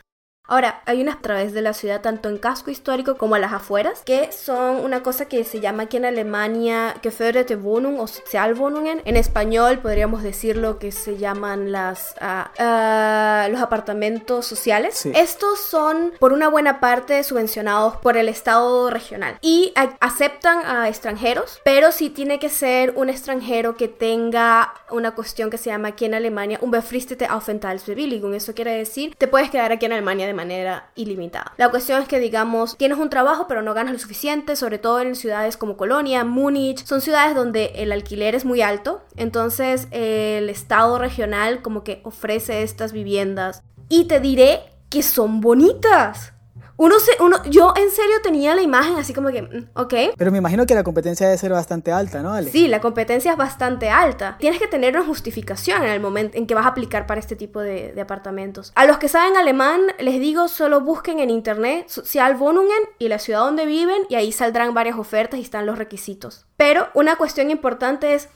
Ahora, 0.46 0.82
hay 0.84 1.00
unas 1.00 1.14
a 1.16 1.20
través 1.20 1.54
de 1.54 1.62
la 1.62 1.72
ciudad, 1.72 2.02
tanto 2.02 2.28
en 2.28 2.36
casco 2.36 2.70
histórico 2.70 3.16
como 3.16 3.34
a 3.34 3.38
las 3.38 3.54
afueras, 3.54 4.02
que 4.04 4.30
son 4.30 4.84
una 4.84 5.02
cosa 5.02 5.24
que 5.26 5.42
se 5.42 5.60
llama 5.60 5.84
aquí 5.84 5.96
en 5.96 6.04
Alemania 6.04 6.96
Geförderte 7.02 7.56
Wohnung 7.56 7.98
o 7.98 8.06
Sozialwohnungen. 8.06 9.00
En 9.06 9.16
español 9.16 9.78
podríamos 9.78 10.22
decirlo 10.22 10.78
que 10.78 10.92
se 10.92 11.16
llaman 11.16 11.72
las, 11.72 12.14
uh, 12.20 13.50
los 13.50 13.62
apartamentos 13.62 14.44
sociales. 14.44 15.06
Estos 15.06 15.60
son, 15.60 16.12
por 16.18 16.34
una 16.34 16.48
buena 16.48 16.78
parte, 16.78 17.24
subvencionados 17.24 17.96
por 17.96 18.18
el 18.18 18.28
Estado 18.28 18.90
regional 18.90 19.38
y 19.40 19.72
aceptan 20.00 20.58
a 20.66 20.90
extranjeros, 20.90 21.62
pero 21.64 21.90
sí 21.90 22.10
tiene 22.10 22.38
que 22.38 22.50
ser 22.50 22.92
un 22.96 23.08
extranjero 23.08 23.78
que 23.78 23.88
tenga 23.88 24.74
una 24.90 25.14
cuestión 25.14 25.48
que 25.48 25.56
se 25.56 25.70
llama 25.70 25.88
aquí 25.88 26.04
en 26.04 26.12
Alemania 26.12 26.58
un 26.60 26.70
befristete 26.70 27.24
Aufenthaltsbewilligung. 27.24 28.34
Eso 28.34 28.52
quiere 28.52 28.72
decir, 28.72 29.14
te 29.16 29.26
puedes 29.26 29.48
quedar 29.50 29.72
aquí 29.72 29.86
en 29.86 29.92
Alemania 29.92 30.26
de 30.26 30.33
manera 30.34 30.90
ilimitada. 30.94 31.52
La 31.56 31.70
cuestión 31.70 32.02
es 32.02 32.08
que, 32.08 32.18
digamos, 32.18 32.76
tienes 32.76 32.98
un 32.98 33.10
trabajo 33.10 33.46
pero 33.48 33.62
no 33.62 33.74
ganas 33.74 33.92
lo 33.92 33.98
suficiente, 33.98 34.56
sobre 34.56 34.78
todo 34.78 35.00
en 35.00 35.14
ciudades 35.16 35.56
como 35.56 35.76
Colonia, 35.76 36.24
Múnich, 36.24 36.84
son 36.84 37.00
ciudades 37.00 37.34
donde 37.34 37.72
el 37.76 37.92
alquiler 37.92 38.34
es 38.34 38.44
muy 38.44 38.60
alto, 38.60 39.02
entonces 39.16 39.88
el 39.90 40.50
Estado 40.50 40.98
regional 40.98 41.62
como 41.62 41.84
que 41.84 42.00
ofrece 42.04 42.62
estas 42.62 42.92
viviendas. 42.92 43.62
Y 43.88 44.04
te 44.04 44.20
diré 44.20 44.60
que 44.90 45.02
son 45.02 45.40
bonitas. 45.40 46.32
Uno 46.76 46.98
se, 46.98 47.12
uno, 47.22 47.42
yo 47.44 47.72
en 47.76 47.90
serio 47.90 48.16
tenía 48.22 48.54
la 48.54 48.62
imagen 48.62 48.96
así 48.96 49.12
como 49.12 49.30
que, 49.30 49.42
mm, 49.42 49.70
ok. 49.74 49.94
Pero 50.16 50.32
me 50.32 50.38
imagino 50.38 50.66
que 50.66 50.74
la 50.74 50.82
competencia 50.82 51.26
debe 51.26 51.38
ser 51.38 51.52
bastante 51.52 51.92
alta, 51.92 52.22
¿no, 52.22 52.32
Ale? 52.32 52.50
Sí, 52.50 52.66
la 52.68 52.80
competencia 52.80 53.32
es 53.32 53.36
bastante 53.36 53.90
alta. 53.90 54.36
Tienes 54.40 54.60
que 54.60 54.66
tener 54.66 54.96
una 54.96 55.06
justificación 55.06 55.82
en 55.82 55.90
el 55.90 56.00
momento 56.00 56.36
en 56.36 56.46
que 56.46 56.54
vas 56.54 56.66
a 56.66 56.70
aplicar 56.70 57.06
para 57.06 57.20
este 57.20 57.36
tipo 57.36 57.60
de, 57.60 57.92
de 57.92 58.00
apartamentos. 58.00 58.72
A 58.74 58.86
los 58.86 58.98
que 58.98 59.08
saben 59.08 59.36
alemán, 59.36 59.80
les 59.98 60.18
digo, 60.20 60.48
solo 60.48 60.80
busquen 60.80 61.20
en 61.20 61.30
internet 61.30 61.88
Sozialwohnungen 61.88 62.82
y 62.98 63.08
la 63.08 63.18
ciudad 63.18 63.40
donde 63.40 63.66
viven 63.66 64.02
y 64.08 64.16
ahí 64.16 64.32
saldrán 64.32 64.74
varias 64.74 64.98
ofertas 64.98 65.38
y 65.38 65.42
están 65.42 65.66
los 65.66 65.78
requisitos. 65.78 66.46
Pero 66.56 66.88
una 66.94 67.16
cuestión 67.16 67.50
importante 67.50 68.14
es, 68.14 68.28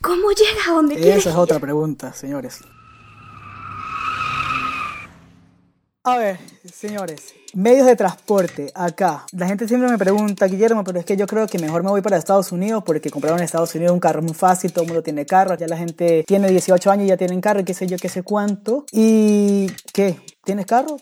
¿cómo 0.00 0.30
llega 0.30 0.60
a 0.68 0.72
donde 0.72 0.96
quieres 0.96 1.18
Esa 1.18 1.30
es 1.30 1.36
otra 1.36 1.58
pregunta, 1.58 2.12
señores. 2.12 2.60
A 6.08 6.18
ver, 6.18 6.38
señores, 6.72 7.34
medios 7.52 7.84
de 7.84 7.96
transporte 7.96 8.70
acá. 8.76 9.26
La 9.32 9.48
gente 9.48 9.66
siempre 9.66 9.90
me 9.90 9.98
pregunta, 9.98 10.46
Guillermo, 10.46 10.84
pero 10.84 11.00
es 11.00 11.04
que 11.04 11.16
yo 11.16 11.26
creo 11.26 11.48
que 11.48 11.58
mejor 11.58 11.82
me 11.82 11.90
voy 11.90 12.00
para 12.00 12.16
Estados 12.16 12.52
Unidos 12.52 12.84
porque 12.86 13.10
compraron 13.10 13.40
en 13.40 13.44
Estados 13.44 13.74
Unidos 13.74 13.92
un 13.92 13.98
carro 13.98 14.22
muy 14.22 14.32
fácil, 14.32 14.72
todo 14.72 14.82
el 14.84 14.86
mundo 14.90 15.02
tiene 15.02 15.26
carro, 15.26 15.56
ya 15.56 15.66
la 15.66 15.76
gente 15.76 16.22
tiene 16.24 16.48
18 16.48 16.92
años 16.92 17.06
y 17.06 17.08
ya 17.08 17.16
tienen 17.16 17.40
carro 17.40 17.58
y 17.58 17.64
qué 17.64 17.74
sé 17.74 17.88
yo, 17.88 17.96
qué 17.96 18.08
sé 18.08 18.22
cuánto. 18.22 18.86
¿Y 18.92 19.66
qué? 19.92 20.14
¿Tienes 20.44 20.66
carro? 20.66 20.96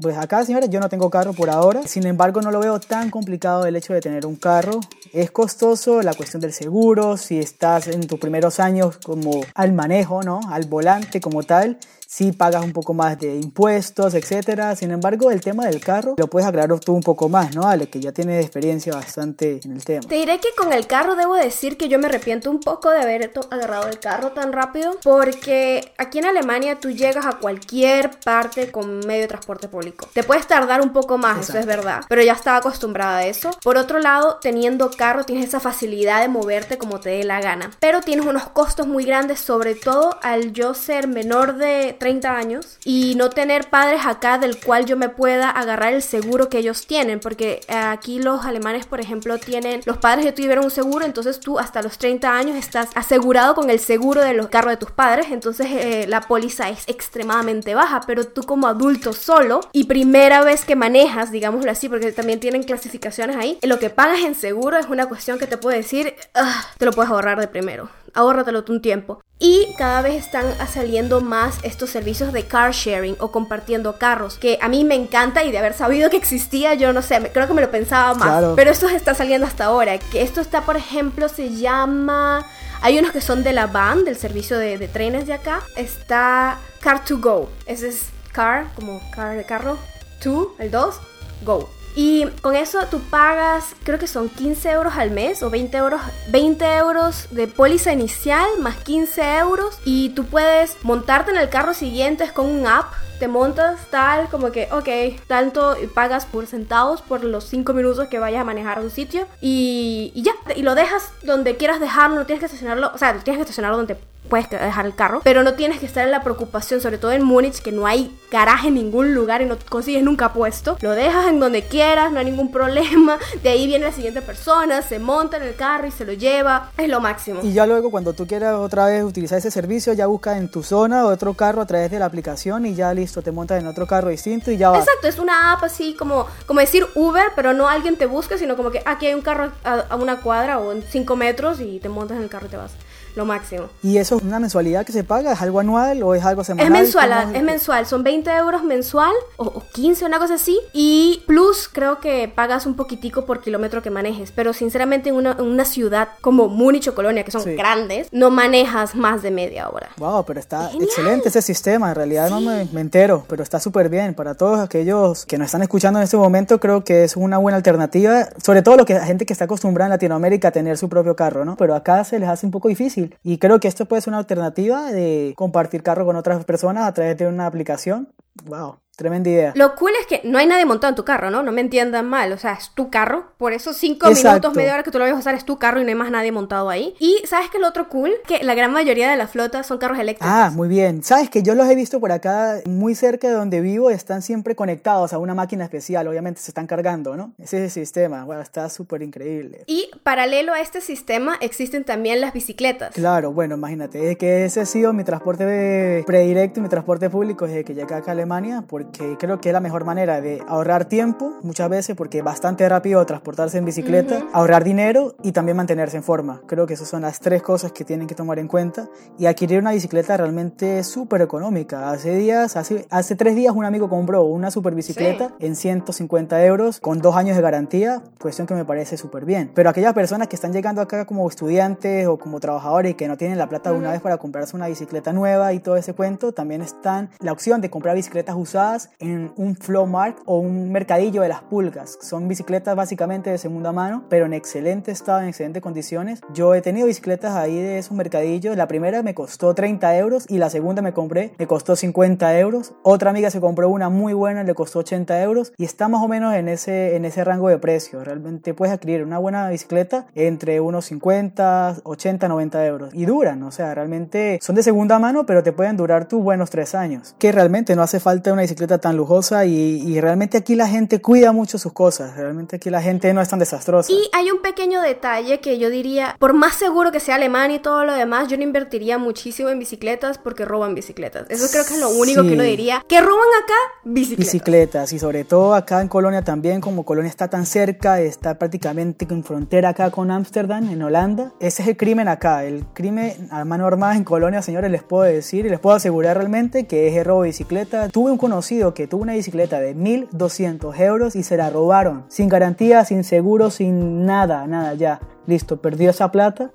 Pues 0.00 0.16
acá, 0.16 0.44
señores, 0.46 0.70
yo 0.70 0.80
no 0.80 0.88
tengo 0.88 1.10
carro 1.10 1.34
por 1.34 1.50
ahora. 1.50 1.82
Sin 1.86 2.06
embargo, 2.06 2.40
no 2.40 2.50
lo 2.50 2.60
veo 2.60 2.80
tan 2.80 3.10
complicado 3.10 3.66
el 3.66 3.76
hecho 3.76 3.92
de 3.92 4.00
tener 4.00 4.24
un 4.24 4.36
carro. 4.36 4.80
Es 5.12 5.30
costoso 5.30 6.00
la 6.00 6.14
cuestión 6.14 6.40
del 6.40 6.54
seguro, 6.54 7.18
si 7.18 7.38
estás 7.38 7.86
en 7.88 8.06
tus 8.06 8.18
primeros 8.18 8.60
años 8.60 8.98
como 9.04 9.42
al 9.54 9.74
manejo, 9.74 10.22
¿no? 10.22 10.40
Al 10.48 10.64
volante 10.66 11.20
como 11.20 11.42
tal 11.42 11.78
si 12.10 12.32
pagas 12.32 12.64
un 12.64 12.72
poco 12.72 12.92
más 12.92 13.20
de 13.20 13.36
impuestos, 13.36 14.14
etcétera. 14.14 14.74
Sin 14.74 14.90
embargo, 14.90 15.30
el 15.30 15.40
tema 15.40 15.66
del 15.66 15.78
carro 15.78 16.16
lo 16.18 16.26
puedes 16.26 16.48
aclarar 16.48 16.80
tú 16.80 16.92
un 16.92 17.04
poco 17.04 17.28
más, 17.28 17.54
¿no, 17.54 17.68
Ale? 17.68 17.88
Que 17.88 18.00
ya 18.00 18.10
tienes 18.10 18.44
experiencia 18.44 18.92
bastante 18.92 19.60
en 19.64 19.70
el 19.70 19.84
tema. 19.84 20.00
Te 20.08 20.16
diré 20.16 20.40
que 20.40 20.48
con 20.56 20.72
el 20.72 20.88
carro 20.88 21.14
debo 21.14 21.36
decir 21.36 21.76
que 21.76 21.88
yo 21.88 22.00
me 22.00 22.08
arrepiento 22.08 22.50
un 22.50 22.58
poco 22.58 22.90
de 22.90 23.00
haber 23.00 23.30
agarrado 23.52 23.86
el 23.86 24.00
carro 24.00 24.32
tan 24.32 24.52
rápido, 24.52 24.98
porque 25.04 25.92
aquí 25.98 26.18
en 26.18 26.24
Alemania 26.24 26.80
tú 26.80 26.90
llegas 26.90 27.26
a 27.26 27.38
cualquier 27.38 28.10
parte 28.24 28.72
con 28.72 29.06
medio 29.06 29.28
transporte 29.28 29.68
público. 29.68 29.89
Te 30.12 30.22
puedes 30.24 30.46
tardar 30.46 30.80
un 30.80 30.92
poco 30.92 31.18
más, 31.18 31.48
eso 31.48 31.58
es 31.58 31.66
verdad, 31.66 32.02
pero 32.08 32.22
ya 32.22 32.32
estaba 32.32 32.58
acostumbrada 32.58 33.18
a 33.18 33.26
eso. 33.26 33.50
Por 33.62 33.76
otro 33.76 33.98
lado, 33.98 34.38
teniendo 34.40 34.90
carro 34.90 35.24
tienes 35.24 35.46
esa 35.46 35.60
facilidad 35.60 36.20
de 36.20 36.28
moverte 36.28 36.78
como 36.78 37.00
te 37.00 37.10
dé 37.10 37.24
la 37.24 37.40
gana, 37.40 37.70
pero 37.80 38.00
tienes 38.00 38.26
unos 38.26 38.48
costos 38.50 38.86
muy 38.86 39.04
grandes, 39.04 39.40
sobre 39.40 39.74
todo 39.74 40.18
al 40.22 40.52
yo 40.52 40.74
ser 40.74 41.06
menor 41.06 41.56
de 41.56 41.96
30 41.98 42.36
años 42.36 42.78
y 42.84 43.14
no 43.16 43.30
tener 43.30 43.70
padres 43.70 44.02
acá 44.04 44.38
del 44.38 44.58
cual 44.60 44.86
yo 44.86 44.96
me 44.96 45.08
pueda 45.08 45.50
agarrar 45.50 45.94
el 45.94 46.02
seguro 46.02 46.48
que 46.48 46.58
ellos 46.58 46.86
tienen, 46.86 47.20
porque 47.20 47.60
aquí 47.68 48.18
los 48.18 48.44
alemanes, 48.44 48.86
por 48.86 49.00
ejemplo, 49.00 49.38
tienen, 49.38 49.80
los 49.84 49.98
padres 49.98 50.24
de 50.24 50.32
tu 50.32 50.40
tuvieron 50.40 50.64
un 50.64 50.70
seguro, 50.70 51.04
entonces 51.04 51.38
tú 51.38 51.58
hasta 51.58 51.82
los 51.82 51.98
30 51.98 52.34
años 52.34 52.56
estás 52.56 52.88
asegurado 52.94 53.54
con 53.54 53.70
el 53.70 53.78
seguro 53.78 54.22
de 54.22 54.32
los 54.32 54.48
carros 54.48 54.72
de 54.72 54.76
tus 54.78 54.90
padres, 54.90 55.26
entonces 55.30 55.68
eh, 55.70 56.06
la 56.08 56.22
póliza 56.22 56.68
es 56.68 56.84
extremadamente 56.88 57.74
baja, 57.74 58.00
pero 58.06 58.26
tú 58.26 58.42
como 58.42 58.66
adulto 58.66 59.12
solo 59.12 59.60
y 59.72 59.79
primera 59.84 60.42
vez 60.42 60.64
que 60.64 60.76
manejas, 60.76 61.30
digámoslo 61.30 61.70
así, 61.70 61.88
porque 61.88 62.12
también 62.12 62.40
tienen 62.40 62.62
clasificaciones 62.62 63.36
ahí, 63.36 63.58
lo 63.62 63.78
que 63.78 63.90
pagas 63.90 64.20
en 64.20 64.34
seguro 64.34 64.76
es 64.78 64.86
una 64.86 65.08
cuestión 65.08 65.38
que 65.38 65.46
te 65.46 65.56
puedo 65.56 65.76
decir, 65.76 66.14
ah, 66.34 66.66
te 66.78 66.84
lo 66.84 66.92
puedes 66.92 67.10
ahorrar 67.10 67.40
de 67.40 67.48
primero 67.48 67.88
ahórratelo 68.14 68.64
un 68.68 68.82
tiempo. 68.82 69.22
Y 69.38 69.74
cada 69.78 70.02
vez 70.02 70.22
están 70.22 70.44
saliendo 70.68 71.20
más 71.22 71.56
estos 71.62 71.90
servicios 71.90 72.32
de 72.32 72.44
car 72.44 72.72
sharing 72.72 73.16
o 73.20 73.32
compartiendo 73.32 73.96
carros, 73.98 74.36
que 74.36 74.58
a 74.60 74.68
mí 74.68 74.84
me 74.84 74.94
encanta 74.94 75.44
y 75.44 75.50
de 75.50 75.58
haber 75.58 75.72
sabido 75.72 76.10
que 76.10 76.18
existía, 76.18 76.74
yo 76.74 76.92
no 76.92 77.00
sé, 77.00 77.30
creo 77.32 77.46
que 77.46 77.54
me 77.54 77.62
lo 77.62 77.70
pensaba 77.70 78.14
más. 78.14 78.44
Pero 78.54 78.70
esto 78.70 78.88
está 78.88 79.14
saliendo 79.14 79.46
hasta 79.46 79.64
ahora. 79.64 79.98
Que 79.98 80.22
esto 80.22 80.40
está, 80.40 80.62
por 80.62 80.76
ejemplo, 80.76 81.28
se 81.28 81.54
llama... 81.54 82.46
Hay 82.82 82.98
unos 82.98 83.12
que 83.12 83.20
son 83.20 83.42
de 83.42 83.52
la 83.52 83.66
van, 83.66 84.04
del 84.04 84.16
servicio 84.16 84.56
de, 84.56 84.78
de 84.78 84.88
trenes 84.88 85.26
de 85.26 85.34
acá. 85.34 85.62
Está 85.76 86.58
Car 86.80 87.04
to 87.04 87.18
Go. 87.18 87.50
Ese 87.66 87.88
es 87.88 88.06
car, 88.32 88.66
como 88.74 89.00
car 89.14 89.36
de 89.36 89.44
carro. 89.44 89.78
To, 90.22 90.54
el 90.58 90.70
2, 90.70 91.00
go. 91.44 91.68
Y 91.96 92.26
con 92.40 92.54
eso 92.54 92.78
tú 92.90 93.00
pagas, 93.00 93.74
creo 93.82 93.98
que 93.98 94.06
son 94.06 94.28
15 94.28 94.70
euros 94.70 94.94
al 94.96 95.10
mes 95.10 95.42
o 95.42 95.50
20 95.50 95.76
euros, 95.76 96.00
20 96.28 96.76
euros 96.76 97.26
de 97.30 97.48
póliza 97.48 97.92
inicial 97.92 98.46
más 98.60 98.76
15 98.76 99.38
euros. 99.38 99.78
Y 99.84 100.10
tú 100.10 100.26
puedes 100.26 100.76
montarte 100.82 101.32
en 101.32 101.38
el 101.38 101.48
carro 101.48 101.74
siguiente 101.74 102.30
con 102.32 102.46
un 102.46 102.66
app 102.66 102.92
te 103.20 103.28
montas 103.28 103.78
tal 103.90 104.28
como 104.30 104.50
que, 104.50 104.66
ok, 104.72 105.20
tanto 105.26 105.76
y 105.80 105.86
pagas 105.86 106.24
por 106.24 106.46
centavos 106.46 107.02
por 107.02 107.22
los 107.22 107.44
5 107.44 107.74
minutos 107.74 108.08
que 108.08 108.18
vayas 108.18 108.40
a 108.40 108.44
manejar 108.44 108.78
a 108.78 108.80
un 108.80 108.90
sitio 108.90 109.26
y, 109.42 110.10
y, 110.14 110.22
ya, 110.22 110.32
y 110.56 110.62
lo 110.62 110.74
dejas 110.74 111.12
donde 111.22 111.56
quieras 111.56 111.80
dejarlo, 111.80 112.16
no 112.16 112.24
tienes 112.24 112.40
que 112.40 112.46
estacionarlo, 112.46 112.90
o 112.94 112.98
sea, 112.98 113.12
tienes 113.18 113.36
que 113.36 113.42
estacionarlo 113.42 113.76
donde 113.76 113.98
puedes 114.30 114.48
dejar 114.48 114.86
el 114.86 114.94
carro, 114.94 115.20
pero 115.22 115.42
no 115.42 115.54
tienes 115.54 115.80
que 115.80 115.86
estar 115.86 116.04
en 116.04 116.10
la 116.10 116.22
preocupación, 116.22 116.80
sobre 116.80 116.96
todo 116.96 117.12
en 117.12 117.22
Múnich, 117.22 117.60
que 117.60 117.72
no 117.72 117.86
hay 117.86 118.16
garaje 118.30 118.68
en 118.68 118.74
ningún 118.74 119.14
lugar 119.14 119.42
y 119.42 119.44
no 119.44 119.58
consigues 119.68 120.02
nunca 120.02 120.32
puesto. 120.32 120.78
Lo 120.80 120.92
dejas 120.92 121.28
en 121.28 121.40
donde 121.40 121.64
quieras, 121.64 122.12
no 122.12 122.20
hay 122.20 122.24
ningún 122.24 122.50
problema. 122.50 123.18
De 123.42 123.50
ahí 123.50 123.66
viene 123.66 123.84
la 123.84 123.92
siguiente 123.92 124.22
persona, 124.22 124.80
se 124.82 124.98
monta 124.98 125.36
en 125.36 125.42
el 125.42 125.54
carro 125.54 125.86
y 125.86 125.90
se 125.90 126.04
lo 126.04 126.12
lleva. 126.12 126.70
Es 126.78 126.88
lo 126.88 127.00
máximo. 127.00 127.40
Y 127.42 127.52
ya 127.52 127.66
luego 127.66 127.90
cuando 127.90 128.12
tú 128.12 128.26
quieras 128.26 128.54
otra 128.54 128.86
vez 128.86 129.02
utilizar 129.02 129.38
ese 129.38 129.50
servicio, 129.50 129.92
ya 129.92 130.06
buscas 130.06 130.38
en 130.38 130.50
tu 130.50 130.62
zona 130.62 131.04
otro 131.04 131.34
carro 131.34 131.60
a 131.60 131.66
través 131.66 131.90
de 131.90 131.98
la 131.98 132.06
aplicación 132.06 132.64
y 132.66 132.74
ya 132.74 132.94
listo, 132.94 133.20
te 133.20 133.32
montas 133.32 133.60
en 133.60 133.66
otro 133.66 133.86
carro 133.86 134.08
distinto 134.08 134.50
y 134.50 134.56
ya 134.56 134.70
vas. 134.70 134.86
Exacto, 134.86 135.08
es 135.08 135.18
una 135.18 135.52
app 135.52 135.64
así 135.64 135.94
como, 135.94 136.26
como 136.46 136.60
decir 136.60 136.86
Uber, 136.94 137.32
pero 137.34 137.52
no 137.52 137.68
alguien 137.68 137.96
te 137.96 138.06
busca, 138.06 138.38
sino 138.38 138.56
como 138.56 138.70
que 138.70 138.82
aquí 138.86 139.06
hay 139.06 139.14
un 139.14 139.22
carro 139.22 139.50
a, 139.64 139.80
a 139.88 139.96
una 139.96 140.20
cuadra 140.20 140.58
o 140.58 140.72
en 140.72 140.82
5 140.82 141.16
metros 141.16 141.60
y 141.60 141.80
te 141.80 141.88
montas 141.88 142.16
en 142.16 142.22
el 142.22 142.28
carro 142.28 142.46
y 142.46 142.50
te 142.50 142.56
vas 142.56 142.72
lo 143.16 143.24
máximo. 143.24 143.68
¿Y 143.82 143.98
eso 143.98 144.16
es 144.16 144.22
una 144.22 144.38
mensualidad 144.38 144.84
que 144.84 144.92
se 144.92 145.04
paga? 145.04 145.32
¿Es 145.32 145.42
algo 145.42 145.60
anual 145.60 146.02
o 146.02 146.14
es 146.14 146.24
algo 146.24 146.44
semanal? 146.44 146.66
Es 146.66 146.72
mensual, 146.72 147.34
es 147.34 147.42
mensual. 147.42 147.86
Son 147.86 148.02
20 148.02 148.30
euros 148.30 148.64
mensual 148.64 149.12
o, 149.36 149.62
15, 149.72 150.04
una 150.04 150.18
cosa 150.18 150.34
así. 150.34 150.58
Y 150.72 151.22
plus 151.26 151.68
creo 151.72 152.00
que 152.00 152.30
pagas 152.32 152.66
un 152.66 152.74
poquitico 152.74 153.24
por 153.26 153.40
kilómetro 153.40 153.82
que 153.82 153.90
manejes. 153.90 154.32
Pero 154.32 154.52
sinceramente 154.52 155.10
en 155.10 155.16
una, 155.16 155.64
ciudad 155.64 156.08
como 156.20 156.48
Múnich 156.48 156.88
o 156.88 156.94
Colonia, 156.94 157.22
que 157.22 157.30
son 157.30 157.44
grandes, 157.56 158.08
no 158.12 158.30
manejas 158.30 158.94
más 158.94 159.22
de 159.22 159.30
media 159.30 159.68
hora. 159.68 159.90
Wow, 159.98 160.24
pero 160.24 160.40
está 160.40 160.70
excelente 160.72 161.28
ese 161.28 161.42
sistema. 161.42 161.90
En 161.90 161.94
realidad 161.94 162.30
no 162.30 162.40
me, 162.40 162.66
me, 162.72 162.80
entero, 162.80 163.24
pero 163.28 163.42
está 163.42 163.60
súper 163.60 163.88
bien. 163.88 164.14
Para 164.14 164.34
todos 164.34 164.58
aquellos 164.58 165.26
que 165.26 165.38
nos 165.38 165.46
están 165.46 165.62
escuchando 165.62 165.98
en 165.98 166.04
este 166.04 166.16
momento, 166.16 166.58
creo 166.58 166.82
que 166.82 167.04
es 167.04 167.16
una 167.16 167.38
buena 167.38 167.56
alternativa. 167.56 168.28
Sobre 168.42 168.62
todo 168.62 168.76
lo 168.76 168.84
que 168.84 168.94
la 168.94 169.04
gente 169.04 169.26
que 169.26 169.32
está 169.32 169.44
acostumbrada 169.44 169.86
en 169.86 169.90
Latinoamérica 169.90 170.48
a 170.48 170.50
tener 170.50 170.76
su 170.76 170.88
propio 170.88 171.16
carro, 171.16 171.44
¿no? 171.44 171.56
Pero 171.56 171.74
acá 171.74 172.04
se 172.04 172.18
les 172.18 172.28
hace 172.28 172.46
un 172.46 172.52
poco 172.52 172.68
difícil. 172.68 172.99
Y 173.22 173.38
creo 173.38 173.60
que 173.60 173.68
esto 173.68 173.86
puede 173.86 174.02
ser 174.02 174.12
una 174.12 174.18
alternativa 174.18 174.90
de 174.92 175.32
compartir 175.36 175.82
carro 175.82 176.04
con 176.04 176.16
otras 176.16 176.44
personas 176.44 176.86
a 176.86 176.94
través 176.94 177.16
de 177.16 177.26
una 177.26 177.46
aplicación. 177.46 178.08
Wow 178.44 178.76
tremenda 179.00 179.30
idea. 179.30 179.52
Lo 179.56 179.74
cool 179.76 179.92
es 179.98 180.06
que 180.06 180.20
no 180.24 180.38
hay 180.38 180.46
nadie 180.46 180.66
montado 180.66 180.90
en 180.90 180.94
tu 180.94 181.04
carro, 181.04 181.30
¿no? 181.30 181.42
No 181.42 181.52
me 181.52 181.62
entiendan 181.62 182.06
mal, 182.06 182.32
o 182.32 182.38
sea, 182.38 182.52
es 182.52 182.70
tu 182.74 182.90
carro, 182.90 183.32
por 183.38 183.54
eso 183.54 183.72
cinco 183.72 184.08
Exacto. 184.08 184.28
minutos, 184.28 184.54
media 184.54 184.74
hora 184.74 184.82
que 184.82 184.90
tú 184.90 184.98
lo 184.98 185.04
vayas 185.04 185.16
a 185.16 185.20
usar 185.20 185.34
es 185.34 185.44
tu 185.46 185.58
carro 185.58 185.80
y 185.80 185.84
no 185.84 185.88
hay 185.88 185.94
más 185.94 186.10
nadie 186.10 186.32
montado 186.32 186.68
ahí. 186.68 186.94
Y 187.00 187.22
¿sabes 187.24 187.48
qué 187.50 187.56
es 187.56 187.60
lo 187.62 187.68
otro 187.68 187.88
cool? 187.88 188.12
Que 188.26 188.44
la 188.44 188.54
gran 188.54 188.72
mayoría 188.72 189.10
de 189.10 189.16
la 189.16 189.26
flota 189.26 189.62
son 189.62 189.78
carros 189.78 189.98
eléctricos. 189.98 190.30
Ah, 190.30 190.50
muy 190.54 190.68
bien. 190.68 191.02
Sabes 191.02 191.30
que 191.30 191.42
yo 191.42 191.54
los 191.54 191.66
he 191.68 191.74
visto 191.74 191.98
por 191.98 192.12
acá, 192.12 192.58
muy 192.66 192.94
cerca 192.94 193.28
de 193.28 193.34
donde 193.34 193.60
vivo, 193.62 193.88
están 193.90 194.20
siempre 194.20 194.54
conectados 194.54 195.14
a 195.14 195.18
una 195.18 195.34
máquina 195.34 195.64
especial. 195.64 196.06
Obviamente 196.06 196.40
se 196.40 196.50
están 196.50 196.66
cargando, 196.66 197.16
¿no? 197.16 197.32
Ese 197.38 197.56
es 197.58 197.62
el 197.64 197.70
sistema. 197.70 198.24
Bueno, 198.24 198.42
está 198.42 198.68
súper 198.68 199.02
increíble. 199.02 199.64
Y 199.66 199.90
paralelo 200.02 200.52
a 200.52 200.60
este 200.60 200.80
sistema 200.80 201.36
existen 201.40 201.84
también 201.84 202.20
las 202.20 202.32
bicicletas. 202.32 202.92
Claro, 202.94 203.32
bueno, 203.32 203.54
imagínate, 203.54 204.10
es 204.10 204.18
que 204.18 204.44
ese 204.44 204.60
ha 204.60 204.66
sido 204.66 204.92
mi 204.92 205.04
transporte 205.04 206.02
predirecto 206.06 206.60
y 206.60 206.62
mi 206.62 206.68
transporte 206.68 207.08
público 207.08 207.46
desde 207.46 207.64
que 207.64 207.74
llegué 207.74 207.94
acá 207.94 208.10
a 208.10 208.12
Alemania, 208.12 208.64
porque 208.66 208.89
creo 209.18 209.40
que 209.40 209.48
es 209.48 209.52
la 209.52 209.60
mejor 209.60 209.84
manera 209.84 210.20
de 210.20 210.42
ahorrar 210.46 210.84
tiempo 210.86 211.32
muchas 211.42 211.68
veces, 211.68 211.96
porque 211.96 212.18
es 212.18 212.24
bastante 212.24 212.68
rápido 212.68 213.04
transportarse 213.06 213.58
en 213.58 213.64
bicicleta, 213.64 214.26
ahorrar 214.32 214.64
dinero 214.64 215.14
y 215.22 215.32
también 215.32 215.56
mantenerse 215.56 215.96
en 215.96 216.02
forma. 216.02 216.42
Creo 216.46 216.66
que 216.66 216.74
esas 216.74 216.88
son 216.88 217.02
las 217.02 217.20
tres 217.20 217.42
cosas 217.42 217.72
que 217.72 217.84
tienen 217.84 218.06
que 218.06 218.14
tomar 218.14 218.38
en 218.38 218.48
cuenta. 218.48 218.88
Y 219.18 219.26
adquirir 219.26 219.58
una 219.58 219.72
bicicleta 219.72 220.16
realmente 220.16 220.78
es 220.78 220.86
súper 220.86 221.22
económica. 221.22 221.90
Hace 221.90 222.14
días, 222.14 222.56
hace, 222.56 222.86
hace 222.90 223.16
tres 223.16 223.34
días 223.36 223.54
un 223.54 223.64
amigo 223.64 223.88
compró 223.88 224.24
una 224.24 224.50
super 224.50 224.74
bicicleta 224.74 225.32
en 225.38 225.56
150 225.56 226.44
euros 226.44 226.80
con 226.80 227.00
dos 227.00 227.16
años 227.16 227.36
de 227.36 227.42
garantía, 227.42 228.02
cuestión 228.20 228.46
que 228.46 228.54
me 228.54 228.64
parece 228.64 228.96
súper 228.96 229.24
bien. 229.24 229.50
Pero 229.54 229.70
aquellas 229.70 229.94
personas 229.94 230.28
que 230.28 230.36
están 230.36 230.52
llegando 230.52 230.80
acá 230.80 231.04
como 231.04 231.28
estudiantes 231.28 232.06
o 232.06 232.18
como 232.18 232.40
trabajadores 232.40 232.92
y 232.92 232.94
que 232.94 233.08
no 233.08 233.16
tienen 233.16 233.38
la 233.38 233.48
plata 233.48 233.70
de 233.72 233.78
una 233.78 233.92
vez 233.92 234.00
para 234.00 234.18
comprarse 234.18 234.56
una 234.56 234.68
bicicleta 234.68 235.12
nueva 235.12 235.52
y 235.52 235.60
todo 235.60 235.76
ese 235.76 235.94
cuento, 235.94 236.32
también 236.32 236.62
están 236.62 237.10
la 237.20 237.32
opción 237.32 237.60
de 237.60 237.70
comprar 237.70 237.94
bicicletas 237.94 238.36
usadas 238.36 238.79
en 238.98 239.32
un 239.36 239.56
Flow 239.56 239.86
Mart 239.86 240.18
o 240.24 240.38
un 240.38 240.72
mercadillo 240.72 241.22
de 241.22 241.28
las 241.28 241.42
pulgas. 241.42 241.98
Son 242.00 242.28
bicicletas 242.28 242.74
básicamente 242.76 243.30
de 243.30 243.38
segunda 243.38 243.72
mano, 243.72 244.04
pero 244.08 244.26
en 244.26 244.32
excelente 244.32 244.90
estado, 244.90 245.20
en 245.20 245.28
excelentes 245.28 245.62
condiciones. 245.62 246.20
Yo 246.32 246.54
he 246.54 246.62
tenido 246.62 246.86
bicicletas 246.86 247.34
ahí 247.34 247.56
de 247.56 247.78
esos 247.78 247.96
mercadillos. 247.96 248.56
La 248.56 248.68
primera 248.68 249.02
me 249.02 249.14
costó 249.14 249.54
30 249.54 249.96
euros 249.96 250.26
y 250.28 250.38
la 250.38 250.50
segunda 250.50 250.82
me 250.82 250.92
compré, 250.92 251.32
me 251.38 251.46
costó 251.46 251.76
50 251.76 252.38
euros. 252.38 252.72
Otra 252.82 253.10
amiga 253.10 253.30
se 253.30 253.40
compró 253.40 253.68
una 253.68 253.88
muy 253.88 254.12
buena, 254.12 254.44
le 254.44 254.54
costó 254.54 254.80
80 254.80 255.22
euros 255.22 255.52
y 255.56 255.64
está 255.64 255.88
más 255.88 256.02
o 256.02 256.08
menos 256.08 256.34
en 256.34 256.48
ese, 256.48 256.96
en 256.96 257.04
ese 257.04 257.24
rango 257.24 257.48
de 257.48 257.58
precio. 257.58 258.02
Realmente 258.04 258.54
puedes 258.54 258.74
adquirir 258.74 259.04
una 259.04 259.18
buena 259.18 259.48
bicicleta 259.48 260.06
entre 260.14 260.60
unos 260.60 260.86
50, 260.86 261.76
80, 261.84 262.28
90 262.28 262.66
euros 262.66 262.94
y 262.94 263.06
duran, 263.06 263.42
o 263.42 263.50
sea, 263.50 263.74
realmente 263.74 264.38
son 264.42 264.56
de 264.56 264.62
segunda 264.62 264.98
mano, 264.98 265.26
pero 265.26 265.42
te 265.42 265.52
pueden 265.52 265.76
durar 265.76 266.06
tus 266.06 266.22
buenos 266.22 266.50
tres 266.50 266.74
años. 266.74 267.14
Que 267.18 267.32
realmente 267.32 267.76
no 267.76 267.82
hace 267.82 268.00
falta 268.00 268.32
una 268.32 268.42
bicicleta 268.42 268.59
tan 268.66 268.96
lujosa 268.96 269.44
y, 269.44 269.52
y 269.54 270.00
realmente 270.00 270.38
aquí 270.38 270.54
la 270.54 270.66
gente 270.68 271.00
cuida 271.00 271.32
mucho 271.32 271.58
sus 271.58 271.72
cosas. 271.72 272.16
Realmente 272.16 272.56
aquí 272.56 272.70
la 272.70 272.82
gente 272.82 273.12
no 273.12 273.20
es 273.20 273.28
tan 273.28 273.38
desastrosa. 273.38 273.92
Y 273.92 274.08
hay 274.12 274.30
un 274.30 274.42
pequeño 274.42 274.80
detalle 274.82 275.40
que 275.40 275.58
yo 275.58 275.70
diría, 275.70 276.16
por 276.18 276.32
más 276.34 276.54
seguro 276.54 276.92
que 276.92 277.00
sea 277.00 277.16
alemán 277.16 277.50
y 277.50 277.58
todo 277.58 277.84
lo 277.84 277.94
demás, 277.94 278.28
yo 278.28 278.36
no 278.36 278.42
invertiría 278.42 278.98
muchísimo 278.98 279.48
en 279.48 279.58
bicicletas 279.58 280.18
porque 280.18 280.44
roban 280.44 280.74
bicicletas. 280.74 281.26
Eso 281.28 281.46
creo 281.50 281.64
que 281.64 281.74
es 281.74 281.80
lo 281.80 281.90
único 281.90 282.22
Sí. 282.22 282.28
que 282.28 282.34
uno 282.34 282.42
diría. 282.42 282.84
¿Que 282.88 283.00
roban 283.00 283.28
acá? 283.42 283.54
Bicicletas. 283.84 284.32
bicicletas 284.32 284.92
y 284.92 284.98
sobre 284.98 285.24
todo 285.24 285.54
acá 285.54 285.80
en 285.80 285.88
Colonia 285.88 286.22
también, 286.22 286.60
como 286.60 286.84
Colonia 286.84 287.08
está 287.08 287.28
tan 287.28 287.46
cerca, 287.46 288.00
está 288.00 288.38
prácticamente 288.38 289.06
en 289.10 289.24
frontera 289.24 289.70
acá 289.70 289.90
con 289.90 290.10
Ámsterdam, 290.10 290.68
en 290.70 290.82
Holanda. 290.82 291.32
Ese 291.40 291.62
es 291.62 291.68
el 291.68 291.76
crimen 291.76 292.08
acá, 292.08 292.44
el 292.44 292.64
crimen 292.74 293.28
a 293.30 293.44
mano 293.44 293.66
armada 293.66 293.96
en 293.96 294.04
Colonia, 294.04 294.42
señores, 294.42 294.70
les 294.70 294.82
puedo 294.82 295.04
decir 295.04 295.46
y 295.46 295.48
les 295.48 295.58
puedo 295.60 295.76
asegurar 295.76 296.16
realmente 296.16 296.66
que 296.66 296.88
es 296.88 296.96
el 296.96 297.04
robo 297.04 297.22
de 297.22 297.28
bicicleta. 297.28 297.88
Tuve 297.88 298.10
un 298.10 298.18
conocido 298.18 298.49
que 298.74 298.86
tuvo 298.86 299.02
una 299.02 299.14
bicicleta 299.14 299.60
de 299.60 299.74
1200 299.74 300.78
euros 300.80 301.16
y 301.16 301.22
se 301.22 301.36
la 301.36 301.50
robaron, 301.50 302.04
sin 302.08 302.28
garantía, 302.28 302.84
sin 302.84 303.04
seguro, 303.04 303.50
sin 303.50 304.04
nada, 304.06 304.46
nada, 304.46 304.74
ya. 304.74 305.00
Listo, 305.26 305.58
perdió 305.58 305.90
esa 305.90 306.10
plata. 306.10 306.50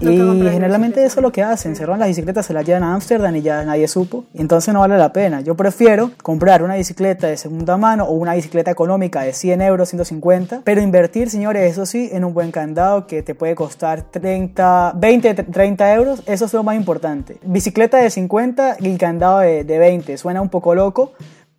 Y 0.00 0.06
generalmente 0.06 1.04
eso 1.04 1.18
es 1.18 1.22
lo 1.22 1.32
que 1.32 1.42
hacen, 1.42 1.74
se 1.74 1.84
roban 1.84 1.98
las 1.98 2.08
bicicletas, 2.08 2.46
se 2.46 2.52
las 2.52 2.64
llevan 2.64 2.84
a 2.84 2.94
Ámsterdam 2.94 3.34
y 3.34 3.42
ya 3.42 3.64
nadie 3.64 3.88
supo. 3.88 4.24
Entonces 4.32 4.72
no 4.72 4.80
vale 4.80 4.96
la 4.96 5.12
pena. 5.12 5.40
Yo 5.40 5.56
prefiero 5.56 6.12
comprar 6.22 6.62
una 6.62 6.76
bicicleta 6.76 7.26
de 7.26 7.36
segunda 7.36 7.76
mano 7.76 8.04
o 8.04 8.12
una 8.12 8.34
bicicleta 8.34 8.70
económica 8.70 9.22
de 9.22 9.32
100 9.32 9.60
euros, 9.62 9.88
150, 9.88 10.62
pero 10.64 10.80
invertir, 10.80 11.30
señores, 11.30 11.72
eso 11.72 11.84
sí, 11.84 12.10
en 12.12 12.24
un 12.24 12.32
buen 12.32 12.52
candado 12.52 13.06
que 13.06 13.22
te 13.22 13.34
puede 13.34 13.56
costar 13.56 14.02
30, 14.02 14.92
20, 14.96 15.34
30 15.34 15.94
euros, 15.94 16.22
eso 16.26 16.44
es 16.44 16.52
lo 16.52 16.62
más 16.62 16.76
importante. 16.76 17.38
Bicicleta 17.42 17.98
de 17.98 18.10
50 18.10 18.76
y 18.78 18.90
el 18.90 18.98
candado 18.98 19.40
de, 19.40 19.64
de 19.64 19.78
20, 19.78 20.16
suena 20.16 20.40
un 20.40 20.48
poco 20.48 20.74
loco. 20.76 21.12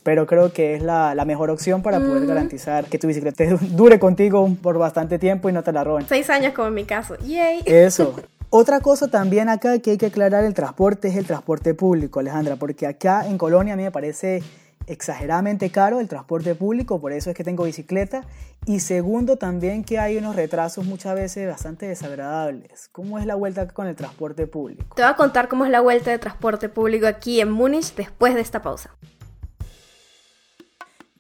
Pero 0.04 0.26
creo 0.26 0.54
que 0.54 0.76
es 0.76 0.82
la, 0.82 1.14
la 1.14 1.26
mejor 1.26 1.50
opción 1.50 1.82
para 1.82 2.00
poder 2.00 2.26
garantizar 2.26 2.86
que 2.86 2.98
tu 2.98 3.08
bicicleta 3.08 3.44
dure 3.72 4.00
contigo 4.00 4.50
por 4.62 4.78
bastante 4.78 5.20
tiempo 5.20 5.50
y 5.50 5.54
no 5.54 5.64
te 5.64 5.72
la 5.72 5.84
roben. 5.84 6.06
Seis 6.08 6.30
años 6.30 6.54
como 6.54 6.70
en 6.70 6.74
mi 6.74 6.86
caso. 6.86 7.16
Yay. 7.18 7.64
Eso. 7.66 8.16
Otra 8.52 8.80
cosa 8.80 9.08
también 9.10 9.48
acá 9.48 9.78
que 9.78 9.92
hay 9.92 9.98
que 9.98 10.08
aclarar 10.08 10.44
el 10.44 10.56
transporte 10.56 11.10
es 11.10 11.16
el 11.16 11.28
transporte 11.28 11.76
público, 11.76 12.20
Alejandra, 12.20 12.56
porque 12.56 12.88
acá 12.88 13.28
en 13.28 13.38
Colonia 13.38 13.76
a 13.76 13.78
mí 13.78 13.84
me 13.84 13.92
parece 13.92 14.42
exageradamente 14.88 15.70
caro 15.70 16.00
el 16.00 16.08
transporte 16.08 16.56
público, 16.56 17.00
por 17.00 17.14
eso 17.14 17.30
es 17.30 17.36
que 17.36 17.44
tengo 17.44 17.64
bicicleta. 17.64 18.24
Y 18.66 18.80
segundo, 18.80 19.38
también 19.38 19.84
que 19.84 20.00
hay 20.00 20.18
unos 20.18 20.36
retrasos 20.36 20.84
muchas 20.86 21.14
veces 21.14 21.48
bastante 21.48 21.88
desagradables. 21.88 22.90
¿Cómo 22.92 23.20
es 23.20 23.28
la 23.28 23.36
vuelta 23.36 23.68
con 23.68 23.86
el 23.86 23.96
transporte 23.96 24.48
público? 24.48 24.96
Te 24.96 25.04
voy 25.04 25.12
a 25.12 25.16
contar 25.16 25.48
cómo 25.48 25.66
es 25.66 25.72
la 25.72 25.82
vuelta 25.82 26.10
de 26.10 26.18
transporte 26.18 26.70
público 26.70 27.06
aquí 27.06 27.40
en 27.40 27.52
Múnich 27.52 27.94
después 27.94 28.34
de 28.34 28.42
esta 28.42 28.64
pausa. 28.64 28.96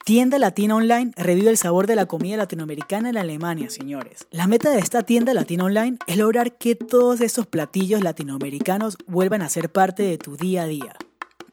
Tienda 0.09 0.39
Latina 0.39 0.75
Online 0.75 1.11
revive 1.17 1.51
el 1.51 1.57
sabor 1.57 1.85
de 1.85 1.95
la 1.95 2.07
comida 2.07 2.35
latinoamericana 2.35 3.11
en 3.11 3.17
Alemania, 3.19 3.69
señores. 3.69 4.25
La 4.31 4.47
meta 4.47 4.71
de 4.71 4.79
esta 4.79 5.03
tienda 5.03 5.35
Latina 5.35 5.65
Online 5.65 5.99
es 6.07 6.17
lograr 6.17 6.57
que 6.57 6.73
todos 6.73 7.21
estos 7.21 7.45
platillos 7.45 8.01
latinoamericanos 8.01 8.97
vuelvan 9.05 9.43
a 9.43 9.49
ser 9.49 9.71
parte 9.71 10.01
de 10.01 10.17
tu 10.17 10.35
día 10.35 10.63
a 10.63 10.65
día. 10.65 10.95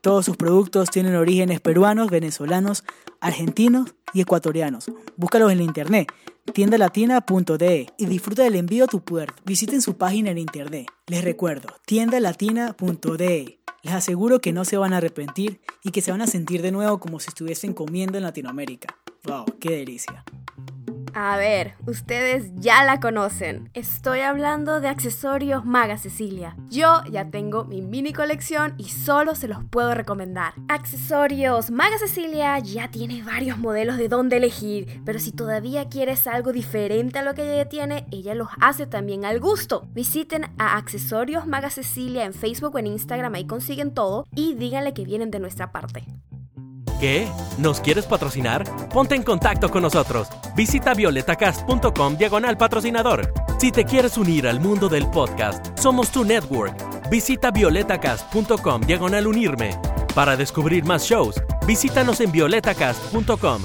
Todos 0.01 0.25
sus 0.25 0.38
productos 0.38 0.88
tienen 0.88 1.16
orígenes 1.16 1.61
peruanos, 1.61 2.11
venezolanos, 2.11 2.83
argentinos 3.21 3.95
y 4.14 4.23
ecuatorianos. 4.23 4.90
Búscalos 5.19 5.53
en 5.53 5.59
la 5.59 5.64
internet, 5.64 6.11
tiendalatina.de 6.55 7.92
y 7.99 8.07
disfruta 8.07 8.42
del 8.45 8.55
envío 8.55 8.85
a 8.85 8.88
tu 8.88 9.03
puerta. 9.03 9.35
Visiten 9.45 9.83
su 9.83 9.99
página 9.99 10.31
en 10.31 10.38
internet. 10.38 10.87
Les 11.09 11.23
recuerdo, 11.23 11.69
tiendalatina.de. 11.85 13.56
Les 13.87 13.94
aseguro 13.94 14.40
que 14.40 14.53
no 14.53 14.64
se 14.64 14.77
van 14.77 14.92
a 14.94 14.96
arrepentir 14.96 15.61
y 15.85 15.92
que 15.92 16.03
se 16.03 16.11
van 16.11 16.20
a 16.20 16.27
sentir 16.27 16.61
de 16.61 16.72
nuevo 16.72 16.99
como 16.99 17.20
si 17.20 17.29
estuviesen 17.29 17.72
comiendo 17.72 18.18
en 18.18 18.25
Latinoamérica. 18.25 18.96
¡Wow! 19.22 19.44
¡Qué 19.61 19.77
delicia! 19.77 20.25
A 21.19 21.39
ver, 21.39 21.73
ustedes 21.87 22.51
ya 22.57 22.85
la 22.85 23.01
conocen. 23.01 23.71
Estoy 23.73 24.21
hablando 24.21 24.83
de 24.83 24.89
accesorios 24.89 25.65
Maga 25.65 25.97
Cecilia. 25.97 26.55
Yo 26.69 27.03
ya 27.11 27.31
tengo 27.31 27.65
mi 27.65 27.81
mini 27.81 28.13
colección 28.13 28.75
y 28.77 28.91
solo 28.91 29.35
se 29.35 29.49
los 29.49 29.65
puedo 29.65 29.95
recomendar. 29.95 30.53
Accesorios 30.69 31.71
Maga 31.71 31.97
Cecilia 31.97 32.59
ya 32.59 32.91
tiene 32.91 33.23
varios 33.23 33.57
modelos 33.57 33.97
de 33.97 34.09
dónde 34.09 34.37
elegir, 34.37 35.01
pero 35.07 35.19
si 35.19 35.33
todavía 35.33 35.89
quieres 35.89 36.27
algo 36.27 36.53
diferente 36.53 37.21
a 37.21 37.25
lo 37.25 37.33
que 37.33 37.51
ella 37.51 37.67
tiene, 37.67 38.05
ella 38.13 38.35
los 38.35 38.49
hace 38.61 38.87
también 38.87 39.25
al 39.25 39.41
gusto. 39.41 39.89
Visiten 39.95 40.45
a 40.59 40.77
Accesorios 40.77 41.47
Maga 41.47 41.71
Cecilia 41.71 42.27
en 42.27 42.35
Facebook 42.35 42.75
o 42.75 42.79
en 42.79 42.89
Instagram, 42.89 43.37
ahí 43.37 43.47
consiguen 43.47 43.95
todo 43.95 44.27
y 44.35 44.55
díganle 44.57 44.93
que 44.93 45.07
vienen 45.07 45.31
de 45.31 45.41
nuestra 45.41 45.73
parte. 45.73 46.05
¿Qué? 46.99 47.29
¿Nos 47.59 47.81
quieres 47.81 48.07
patrocinar? 48.07 48.65
Ponte 48.89 49.15
en 49.15 49.23
contacto 49.23 49.71
con 49.71 49.83
nosotros. 49.83 50.29
Visita 50.55 50.95
violetacast.com 50.95 52.17
diagonal 52.17 52.57
patrocinador. 52.57 53.33
Si 53.59 53.71
te 53.71 53.85
quieres 53.85 54.17
unir 54.17 54.49
al 54.49 54.61
mundo 54.61 54.89
del 54.89 55.09
podcast, 55.11 55.79
somos 55.79 56.11
tu 56.11 56.25
network. 56.25 56.75
Visita 57.11 57.51
violetacast.com 57.51 58.81
diagonal 58.83 59.27
unirme. 59.27 59.79
Para 60.15 60.37
descubrir 60.37 60.85
más 60.85 61.05
shows, 61.05 61.43
visítanos 61.67 62.21
en 62.21 62.33
violetacast.com. 62.33 63.63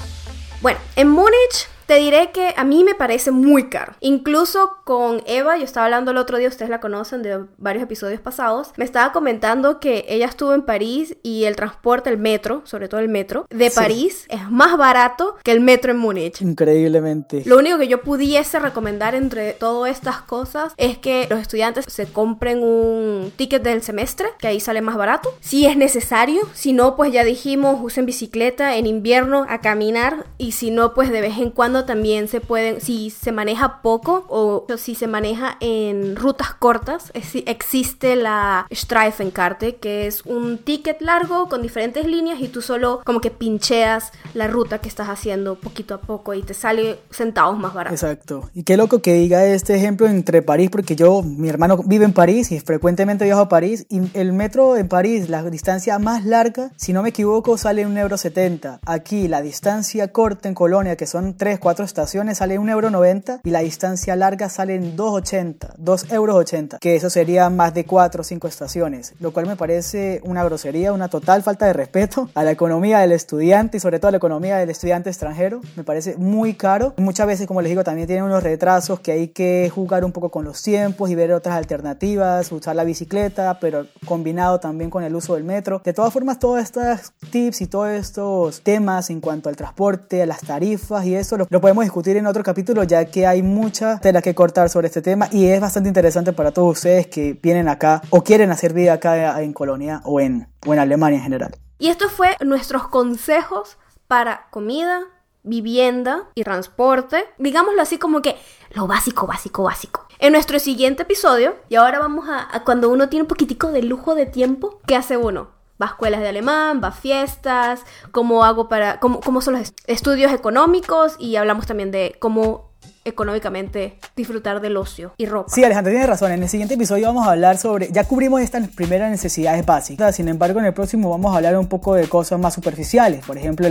Bueno, 0.61 0.79
en 0.97 1.09
Múnich 1.09 1.69
te 1.91 1.97
diré 1.99 2.31
que 2.31 2.53
a 2.55 2.63
mí 2.63 2.85
me 2.85 2.95
parece 2.95 3.31
muy 3.31 3.67
caro. 3.67 3.95
Incluso 3.99 4.77
con 4.85 5.21
Eva, 5.25 5.57
yo 5.57 5.65
estaba 5.65 5.87
hablando 5.87 6.11
el 6.11 6.17
otro 6.17 6.37
día, 6.37 6.47
ustedes 6.47 6.69
la 6.69 6.79
conocen 6.79 7.21
de 7.21 7.43
varios 7.57 7.83
episodios 7.83 8.21
pasados, 8.21 8.71
me 8.77 8.85
estaba 8.85 9.11
comentando 9.11 9.81
que 9.81 10.05
ella 10.07 10.25
estuvo 10.27 10.53
en 10.53 10.61
París 10.61 11.17
y 11.21 11.43
el 11.43 11.57
transporte, 11.57 12.09
el 12.09 12.17
metro, 12.17 12.61
sobre 12.63 12.87
todo 12.87 13.01
el 13.01 13.09
metro, 13.09 13.45
de 13.49 13.69
Sí. 13.69 13.75
París 13.75 14.25
es 14.29 14.49
más 14.49 14.77
barato 14.77 15.35
que 15.43 15.51
el 15.51 15.59
metro 15.59 15.91
en 15.91 15.97
Múnich. 15.97 16.41
Increíblemente. 16.41 17.43
Lo 17.45 17.57
único 17.57 17.77
que 17.77 17.89
yo 17.89 18.01
pudiese 18.01 18.57
recomendar 18.59 19.13
entre 19.13 19.51
todas 19.51 19.91
estas 19.91 20.21
cosas 20.21 20.73
es 20.77 20.97
que 20.97 21.27
los 21.29 21.41
estudiantes 21.41 21.83
se 21.89 22.05
compren 22.05 22.63
un 22.63 23.33
ticket 23.35 23.63
del 23.63 23.81
semestre, 23.81 24.29
que 24.39 24.47
ahí 24.47 24.61
sale 24.61 24.81
más 24.81 24.95
barato. 24.95 25.33
Si 25.41 25.65
es 25.65 25.75
necesario, 25.75 26.43
si 26.53 26.71
no, 26.71 26.95
pues 26.95 27.11
ya 27.11 27.25
dijimos, 27.25 27.79
usen 27.83 28.05
bicicleta 28.05 28.77
en 28.77 28.85
invierno 28.85 29.45
a 29.49 29.59
caminar 29.59 30.27
y 30.37 30.53
si 30.53 30.71
no, 30.71 30.93
pues 30.93 31.09
de 31.09 31.19
vez 31.19 31.37
en 31.37 31.49
cuando 31.51 31.80
también 31.85 32.27
se 32.27 32.41
pueden, 32.41 32.81
si 32.81 33.09
se 33.09 33.31
maneja 33.31 33.81
poco 33.81 34.25
o 34.29 34.65
si 34.77 34.95
se 34.95 35.07
maneja 35.07 35.57
en 35.59 36.15
rutas 36.15 36.53
cortas, 36.53 37.11
existe 37.13 38.15
la 38.15 38.67
Streifenkarte, 38.71 39.75
que 39.75 40.07
es 40.07 40.25
un 40.25 40.57
ticket 40.57 41.01
largo 41.01 41.49
con 41.49 41.61
diferentes 41.61 42.05
líneas 42.05 42.39
y 42.39 42.47
tú 42.47 42.61
solo 42.61 43.01
como 43.05 43.21
que 43.21 43.31
pincheas 43.31 44.11
la 44.33 44.47
ruta 44.47 44.79
que 44.79 44.87
estás 44.87 45.09
haciendo 45.09 45.55
poquito 45.55 45.95
a 45.95 46.01
poco 46.01 46.33
y 46.33 46.43
te 46.43 46.53
sale 46.53 46.99
centavos 47.11 47.57
más 47.57 47.73
barato. 47.73 47.93
Exacto. 47.93 48.49
Y 48.53 48.63
qué 48.63 48.77
loco 48.77 49.01
que 49.01 49.13
diga 49.13 49.45
este 49.45 49.75
ejemplo 49.75 50.07
entre 50.07 50.41
París, 50.41 50.69
porque 50.71 50.95
yo, 50.95 51.21
mi 51.23 51.49
hermano 51.49 51.77
vive 51.85 52.05
en 52.05 52.13
París 52.13 52.51
y 52.51 52.59
frecuentemente 52.59 53.25
viajo 53.25 53.41
a 53.41 53.49
París 53.49 53.85
y 53.89 54.01
el 54.13 54.33
metro 54.33 54.77
en 54.77 54.87
París, 54.87 55.29
la 55.29 55.43
distancia 55.43 55.99
más 55.99 56.25
larga, 56.25 56.71
si 56.75 56.93
no 56.93 57.03
me 57.03 57.09
equivoco, 57.09 57.57
sale 57.57 57.85
un 57.85 57.97
euro 57.97 58.17
70. 58.17 58.79
Aquí 58.85 59.27
la 59.27 59.41
distancia 59.41 60.11
corta 60.11 60.47
en 60.47 60.55
Colonia, 60.55 60.95
que 60.95 61.07
son 61.07 61.35
3, 61.35 61.59
4 61.61 61.85
estaciones, 61.85 62.39
sale 62.39 62.59
un 62.59 62.69
euro 62.69 62.89
90 62.89 63.41
y 63.43 63.51
la 63.51 63.59
distancia 63.59 64.15
larga 64.15 64.49
sale 64.49 64.75
en 64.75 64.97
2,80, 64.97 65.75
2 65.77 66.11
euros 66.11 66.35
80, 66.35 66.79
que 66.79 66.95
eso 66.95 67.09
sería 67.09 67.49
más 67.49 67.73
de 67.73 67.85
4 67.85 68.21
o 68.21 68.23
5 68.23 68.47
estaciones, 68.47 69.13
lo 69.19 69.31
cual 69.31 69.45
me 69.45 69.55
parece 69.55 70.19
una 70.25 70.43
grosería, 70.43 70.91
una 70.91 71.07
total 71.07 71.43
falta 71.43 71.67
de 71.67 71.73
respeto 71.73 72.29
a 72.35 72.43
la 72.43 72.51
economía 72.51 72.99
del 72.99 73.13
estudiante 73.13 73.77
y 73.77 73.79
sobre 73.79 73.99
todo 73.99 74.09
a 74.09 74.11
la 74.11 74.17
economía 74.17 74.57
del 74.57 74.69
estudiante 74.69 75.09
extranjero. 75.09 75.61
Me 75.75 75.83
parece 75.83 76.17
muy 76.17 76.55
caro. 76.55 76.93
Muchas 76.97 77.27
veces, 77.27 77.47
como 77.47 77.61
les 77.61 77.69
digo, 77.69 77.83
también 77.83 78.07
tienen 78.07 78.25
unos 78.25 78.43
retrasos 78.43 78.99
que 78.99 79.11
hay 79.11 79.27
que 79.29 79.71
jugar 79.73 80.03
un 80.03 80.11
poco 80.11 80.29
con 80.29 80.43
los 80.43 80.61
tiempos 80.61 81.09
y 81.09 81.15
ver 81.15 81.31
otras 81.31 81.55
alternativas, 81.55 82.51
usar 82.51 82.75
la 82.75 82.83
bicicleta, 82.83 83.59
pero 83.59 83.85
combinado 84.05 84.59
también 84.59 84.89
con 84.89 85.03
el 85.03 85.15
uso 85.15 85.35
del 85.35 85.43
metro. 85.43 85.81
De 85.83 85.93
todas 85.93 86.11
formas, 86.11 86.39
todos 86.39 86.59
estos 86.59 87.13
tips 87.29 87.61
y 87.61 87.67
todos 87.67 87.89
estos 87.89 88.61
temas 88.61 89.09
en 89.09 89.21
cuanto 89.21 89.49
al 89.49 89.55
transporte, 89.55 90.21
a 90.23 90.25
las 90.25 90.41
tarifas 90.41 91.05
y 91.05 91.15
eso 91.15 91.37
lo, 91.37 91.50
lo 91.51 91.59
podemos 91.59 91.83
discutir 91.83 92.15
en 92.15 92.27
otro 92.27 92.43
capítulo 92.43 92.85
ya 92.85 93.03
que 93.03 93.27
hay 93.27 93.43
mucha 93.43 93.99
tela 93.99 94.21
que 94.21 94.33
cortar 94.33 94.69
sobre 94.69 94.87
este 94.87 95.01
tema 95.01 95.27
y 95.33 95.47
es 95.47 95.59
bastante 95.59 95.89
interesante 95.89 96.31
para 96.31 96.51
todos 96.51 96.77
ustedes 96.77 97.07
que 97.07 97.37
vienen 97.43 97.67
acá 97.67 98.01
o 98.09 98.23
quieren 98.23 98.51
hacer 98.51 98.71
vida 98.71 98.93
acá 98.93 99.41
en 99.41 99.51
Colonia 99.51 99.99
o 100.05 100.21
en, 100.21 100.47
o 100.65 100.73
en 100.73 100.79
Alemania 100.79 101.17
en 101.17 101.23
general. 101.23 101.51
Y 101.77 101.89
esto 101.89 102.07
fue 102.07 102.37
nuestros 102.39 102.87
consejos 102.87 103.77
para 104.07 104.47
comida, 104.49 105.01
vivienda 105.43 106.29
y 106.35 106.45
transporte. 106.45 107.25
Digámoslo 107.37 107.81
así 107.81 107.97
como 107.97 108.21
que 108.21 108.37
lo 108.69 108.87
básico, 108.87 109.27
básico, 109.27 109.63
básico. 109.63 110.07
En 110.19 110.31
nuestro 110.31 110.57
siguiente 110.57 111.03
episodio, 111.03 111.55
y 111.67 111.75
ahora 111.75 111.99
vamos 111.99 112.29
a, 112.29 112.63
cuando 112.63 112.89
uno 112.89 113.09
tiene 113.09 113.23
un 113.23 113.27
poquitico 113.27 113.73
de 113.73 113.81
lujo 113.81 114.15
de 114.15 114.25
tiempo, 114.25 114.79
¿qué 114.87 114.95
hace 114.95 115.17
uno? 115.17 115.49
Va 115.81 115.87
a 115.87 115.89
escuelas 115.89 116.21
de 116.21 116.29
alemán, 116.29 116.81
va 116.83 116.91
fiestas, 116.91 117.83
cómo 118.11 118.43
hago 118.43 118.69
para, 118.69 118.99
cómo, 118.99 119.19
cómo 119.21 119.41
son 119.41 119.55
los 119.55 119.73
estudios 119.87 120.31
económicos 120.31 121.15
y 121.17 121.37
hablamos 121.37 121.65
también 121.65 121.91
de 121.91 122.15
cómo 122.19 122.70
económicamente 123.03 123.97
disfrutar 124.15 124.61
del 124.61 124.77
ocio 124.77 125.13
y 125.17 125.25
ropa. 125.25 125.51
Sí, 125.53 125.63
Alejandro 125.63 125.91
tiene 125.91 126.07
razón. 126.07 126.31
En 126.31 126.43
el 126.43 126.49
siguiente 126.49 126.75
episodio 126.75 127.07
vamos 127.07 127.27
a 127.27 127.31
hablar 127.31 127.57
sobre, 127.57 127.91
ya 127.91 128.03
cubrimos 128.03 128.41
estas 128.41 128.67
primeras 128.69 129.09
necesidades 129.09 129.65
básicas, 129.65 130.15
sin 130.15 130.27
embargo 130.27 130.59
en 130.59 130.65
el 130.65 130.73
próximo 130.73 131.09
vamos 131.09 131.33
a 131.33 131.37
hablar 131.37 131.57
un 131.57 131.67
poco 131.67 131.95
de 131.95 132.07
cosas 132.07 132.39
más 132.39 132.53
superficiales, 132.53 133.25
por 133.25 133.37
ejemplo, 133.37 133.67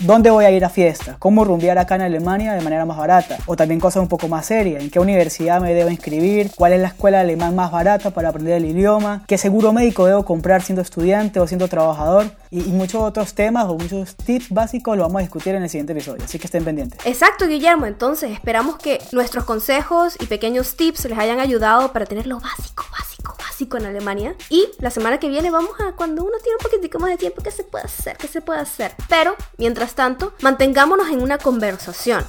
dónde 0.00 0.30
voy 0.30 0.44
a 0.44 0.50
ir 0.50 0.64
a 0.64 0.68
fiestas, 0.68 1.16
cómo 1.18 1.44
rumbear 1.44 1.78
acá 1.78 1.96
en 1.96 2.02
Alemania 2.02 2.54
de 2.54 2.60
manera 2.60 2.84
más 2.84 2.96
barata, 2.96 3.38
o 3.46 3.56
también 3.56 3.80
cosas 3.80 4.02
un 4.02 4.08
poco 4.08 4.28
más 4.28 4.46
serias, 4.46 4.82
en 4.82 4.90
qué 4.90 5.00
universidad 5.00 5.60
me 5.60 5.74
debo 5.74 5.90
inscribir, 5.90 6.50
cuál 6.54 6.72
es 6.72 6.80
la 6.80 6.88
escuela 6.88 7.20
alemán 7.20 7.56
más 7.56 7.72
barata 7.72 8.10
para 8.10 8.28
aprender 8.28 8.54
el 8.54 8.66
idioma, 8.66 9.24
qué 9.26 9.38
seguro 9.38 9.72
médico 9.72 10.06
debo 10.06 10.24
comprar 10.24 10.62
siendo 10.62 10.82
estudiante 10.82 11.40
o 11.40 11.46
siendo 11.46 11.68
trabajador, 11.68 12.26
y, 12.50 12.60
y 12.60 12.72
muchos 12.72 13.02
otros 13.02 13.34
temas 13.34 13.66
o 13.66 13.76
muchos 13.76 14.16
tips 14.16 14.50
básicos 14.50 14.96
lo 14.96 15.02
vamos 15.04 15.20
a 15.20 15.22
discutir 15.22 15.54
en 15.54 15.62
el 15.62 15.68
siguiente 15.68 15.92
episodio, 15.92 16.24
así 16.24 16.38
que 16.38 16.46
estén 16.46 16.64
pendientes. 16.64 17.00
Exacto, 17.04 17.46
Guillermo, 17.46 17.86
entonces 17.86 18.30
esperamos 18.32 18.76
que 18.76 19.00
nuestros 19.12 19.44
consejos 19.44 20.16
y 20.20 20.26
pequeños 20.26 20.76
tips 20.76 21.06
les 21.06 21.18
hayan 21.18 21.40
ayudado 21.40 21.92
para 21.92 22.06
tener 22.06 22.26
lo 22.26 22.40
básico, 22.40 22.84
básico, 22.92 23.34
básico 23.38 23.76
en 23.76 23.86
Alemania. 23.86 24.34
Y 24.50 24.68
la 24.78 24.90
semana 24.90 25.18
que 25.18 25.28
viene 25.28 25.50
vamos 25.50 25.72
a 25.80 25.92
cuando 25.92 26.22
uno 26.22 26.36
tiene 26.42 26.56
un 26.60 26.62
poquitico 26.62 26.98
más 26.98 27.10
de 27.10 27.16
tiempo, 27.16 27.42
¿qué 27.42 27.50
se 27.50 27.64
puede 27.64 27.84
hacer? 27.84 28.16
¿Qué 28.16 28.28
se 28.28 28.40
puede 28.40 28.60
hacer? 28.60 28.92
Pero, 29.08 29.34
mientras 29.58 29.94
tanto, 29.94 30.32
mantengámonos 30.42 31.08
en 31.08 31.22
una 31.22 31.38
conversación. 31.38 32.24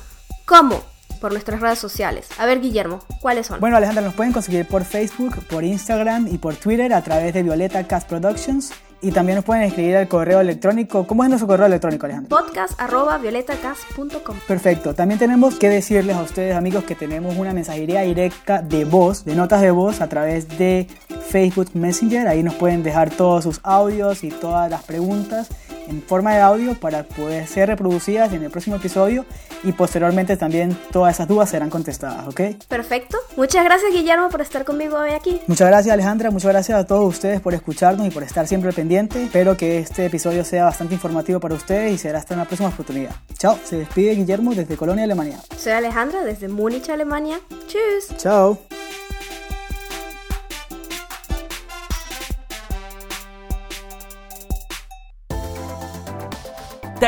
¿Cómo? 0.46 0.82
por 1.20 1.34
nuestras 1.34 1.60
redes 1.60 1.80
sociales. 1.80 2.30
A 2.38 2.46
ver, 2.46 2.62
Guillermo, 2.62 3.00
¿cuáles 3.22 3.48
son? 3.48 3.60
Bueno, 3.60 3.76
Alejandra, 3.76 4.02
nos 4.02 4.14
pueden 4.14 4.32
conseguir 4.32 4.66
por 4.66 4.86
Facebook, 4.86 5.44
por 5.50 5.66
Instagram 5.66 6.28
y 6.28 6.38
por 6.38 6.56
Twitter 6.56 6.94
a 6.94 7.04
través 7.04 7.34
de 7.34 7.44
Violeta 7.44 7.86
Cast 7.86 8.08
Productions. 8.08 8.72
Y 9.02 9.12
también 9.12 9.38
nos 9.38 9.46
pueden 9.46 9.64
escribir 9.64 9.96
al 9.96 10.08
correo 10.08 10.42
electrónico. 10.42 11.08
¿Cómo 11.08 11.24
es 11.24 11.30
nuestro 11.30 11.48
correo 11.48 11.68
electrónico, 11.68 12.06
Alejandro? 12.06 12.38
Podcast 12.38 12.80
violetacast.com. 13.22 14.38
Perfecto. 14.46 14.94
También 14.94 15.20
tenemos 15.20 15.58
que 15.58 15.70
decirles 15.70 16.18
a 16.18 16.22
ustedes, 16.22 16.56
amigos, 16.56 16.84
que 16.84 16.96
tenemos 16.96 17.38
una 17.38 17.54
mensajería 17.54 18.02
directa 18.02 18.62
de 18.62 18.84
voz, 18.84 19.24
de 19.24 19.36
notas 19.36 19.62
de 19.62 19.72
voz, 19.72 20.02
a 20.02 20.10
través 20.10 20.50
de 20.58 20.88
Facebook 21.30 21.70
Messenger. 21.76 22.28
Ahí 22.28 22.44
nos 22.44 22.56
pueden 22.56 22.84
dejar 22.84 23.10
todos 23.10 23.46
sus 23.46 23.62
audios 23.64 24.24
y 24.26 24.32
todas 24.32 24.70
las 24.70 24.84
preguntas 24.84 25.48
en 25.90 26.02
forma 26.02 26.34
de 26.34 26.42
audio 26.42 26.76
para 26.76 27.04
poder 27.04 27.48
ser 27.48 27.70
reproducidas 27.70 28.32
en 28.34 28.44
el 28.44 28.52
próximo 28.52 28.78
episodio 28.78 29.26
y 29.64 29.72
posteriormente 29.72 30.38
también 30.38 30.78
todas 30.92 31.16
esas 31.16 31.28
dudas 31.28 31.50
serán 31.50 31.70
contestadas, 31.70 32.28
¿ok? 32.28 32.42
Perfecto. 32.68 33.18
Muchas 33.36 33.64
gracias 33.64 33.92
Guillermo 33.92 34.30
por 34.30 34.42
estar 34.42 34.66
conmigo 34.66 34.98
hoy 34.98 35.12
aquí. 35.12 35.42
Muchas 35.48 35.68
gracias 35.68 35.94
Alejandra, 35.94 36.32
muchas 36.32 36.52
gracias 36.52 36.80
a 36.80 36.86
todos 36.86 37.08
ustedes 37.08 37.42
por 37.42 37.54
escucharnos 37.54 38.08
y 38.08 38.10
por 38.10 38.24
estar 38.24 38.48
siempre 38.48 38.72
pendientes. 38.72 39.24
Espero 39.24 39.58
que 39.58 39.80
este 39.80 40.06
episodio 40.06 40.44
sea 40.44 40.66
bastante 40.66 40.94
informativo 40.94 41.40
para 41.40 41.56
ustedes 41.56 41.94
y 41.94 41.98
será 41.98 42.20
hasta 42.20 42.34
una 42.36 42.46
próxima 42.46 42.70
oportunidad. 42.70 43.16
Chao, 43.38 43.58
se 43.64 43.78
despide 43.78 44.16
Guillermo 44.16 44.54
desde 44.54 44.78
Colonia, 44.78 45.04
Alemania. 45.04 45.40
Soy 45.58 45.74
Alejandra 45.74 46.24
desde 46.24 46.48
Múnich, 46.48 46.90
Alemania. 46.90 47.40
Tschüss. 47.68 48.16
Chao. 48.18 48.79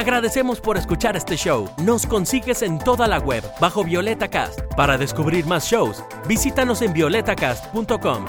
Agradecemos 0.01 0.59
por 0.59 0.77
escuchar 0.77 1.15
este 1.15 1.35
show. 1.37 1.69
Nos 1.83 2.05
consigues 2.05 2.61
en 2.61 2.79
toda 2.79 3.07
la 3.07 3.19
web 3.19 3.43
bajo 3.59 3.83
Violeta 3.83 4.27
Cast. 4.27 4.61
Para 4.75 4.97
descubrir 4.97 5.45
más 5.45 5.65
shows, 5.65 6.03
visítanos 6.27 6.81
en 6.81 6.93
violetacast.com 6.93 8.25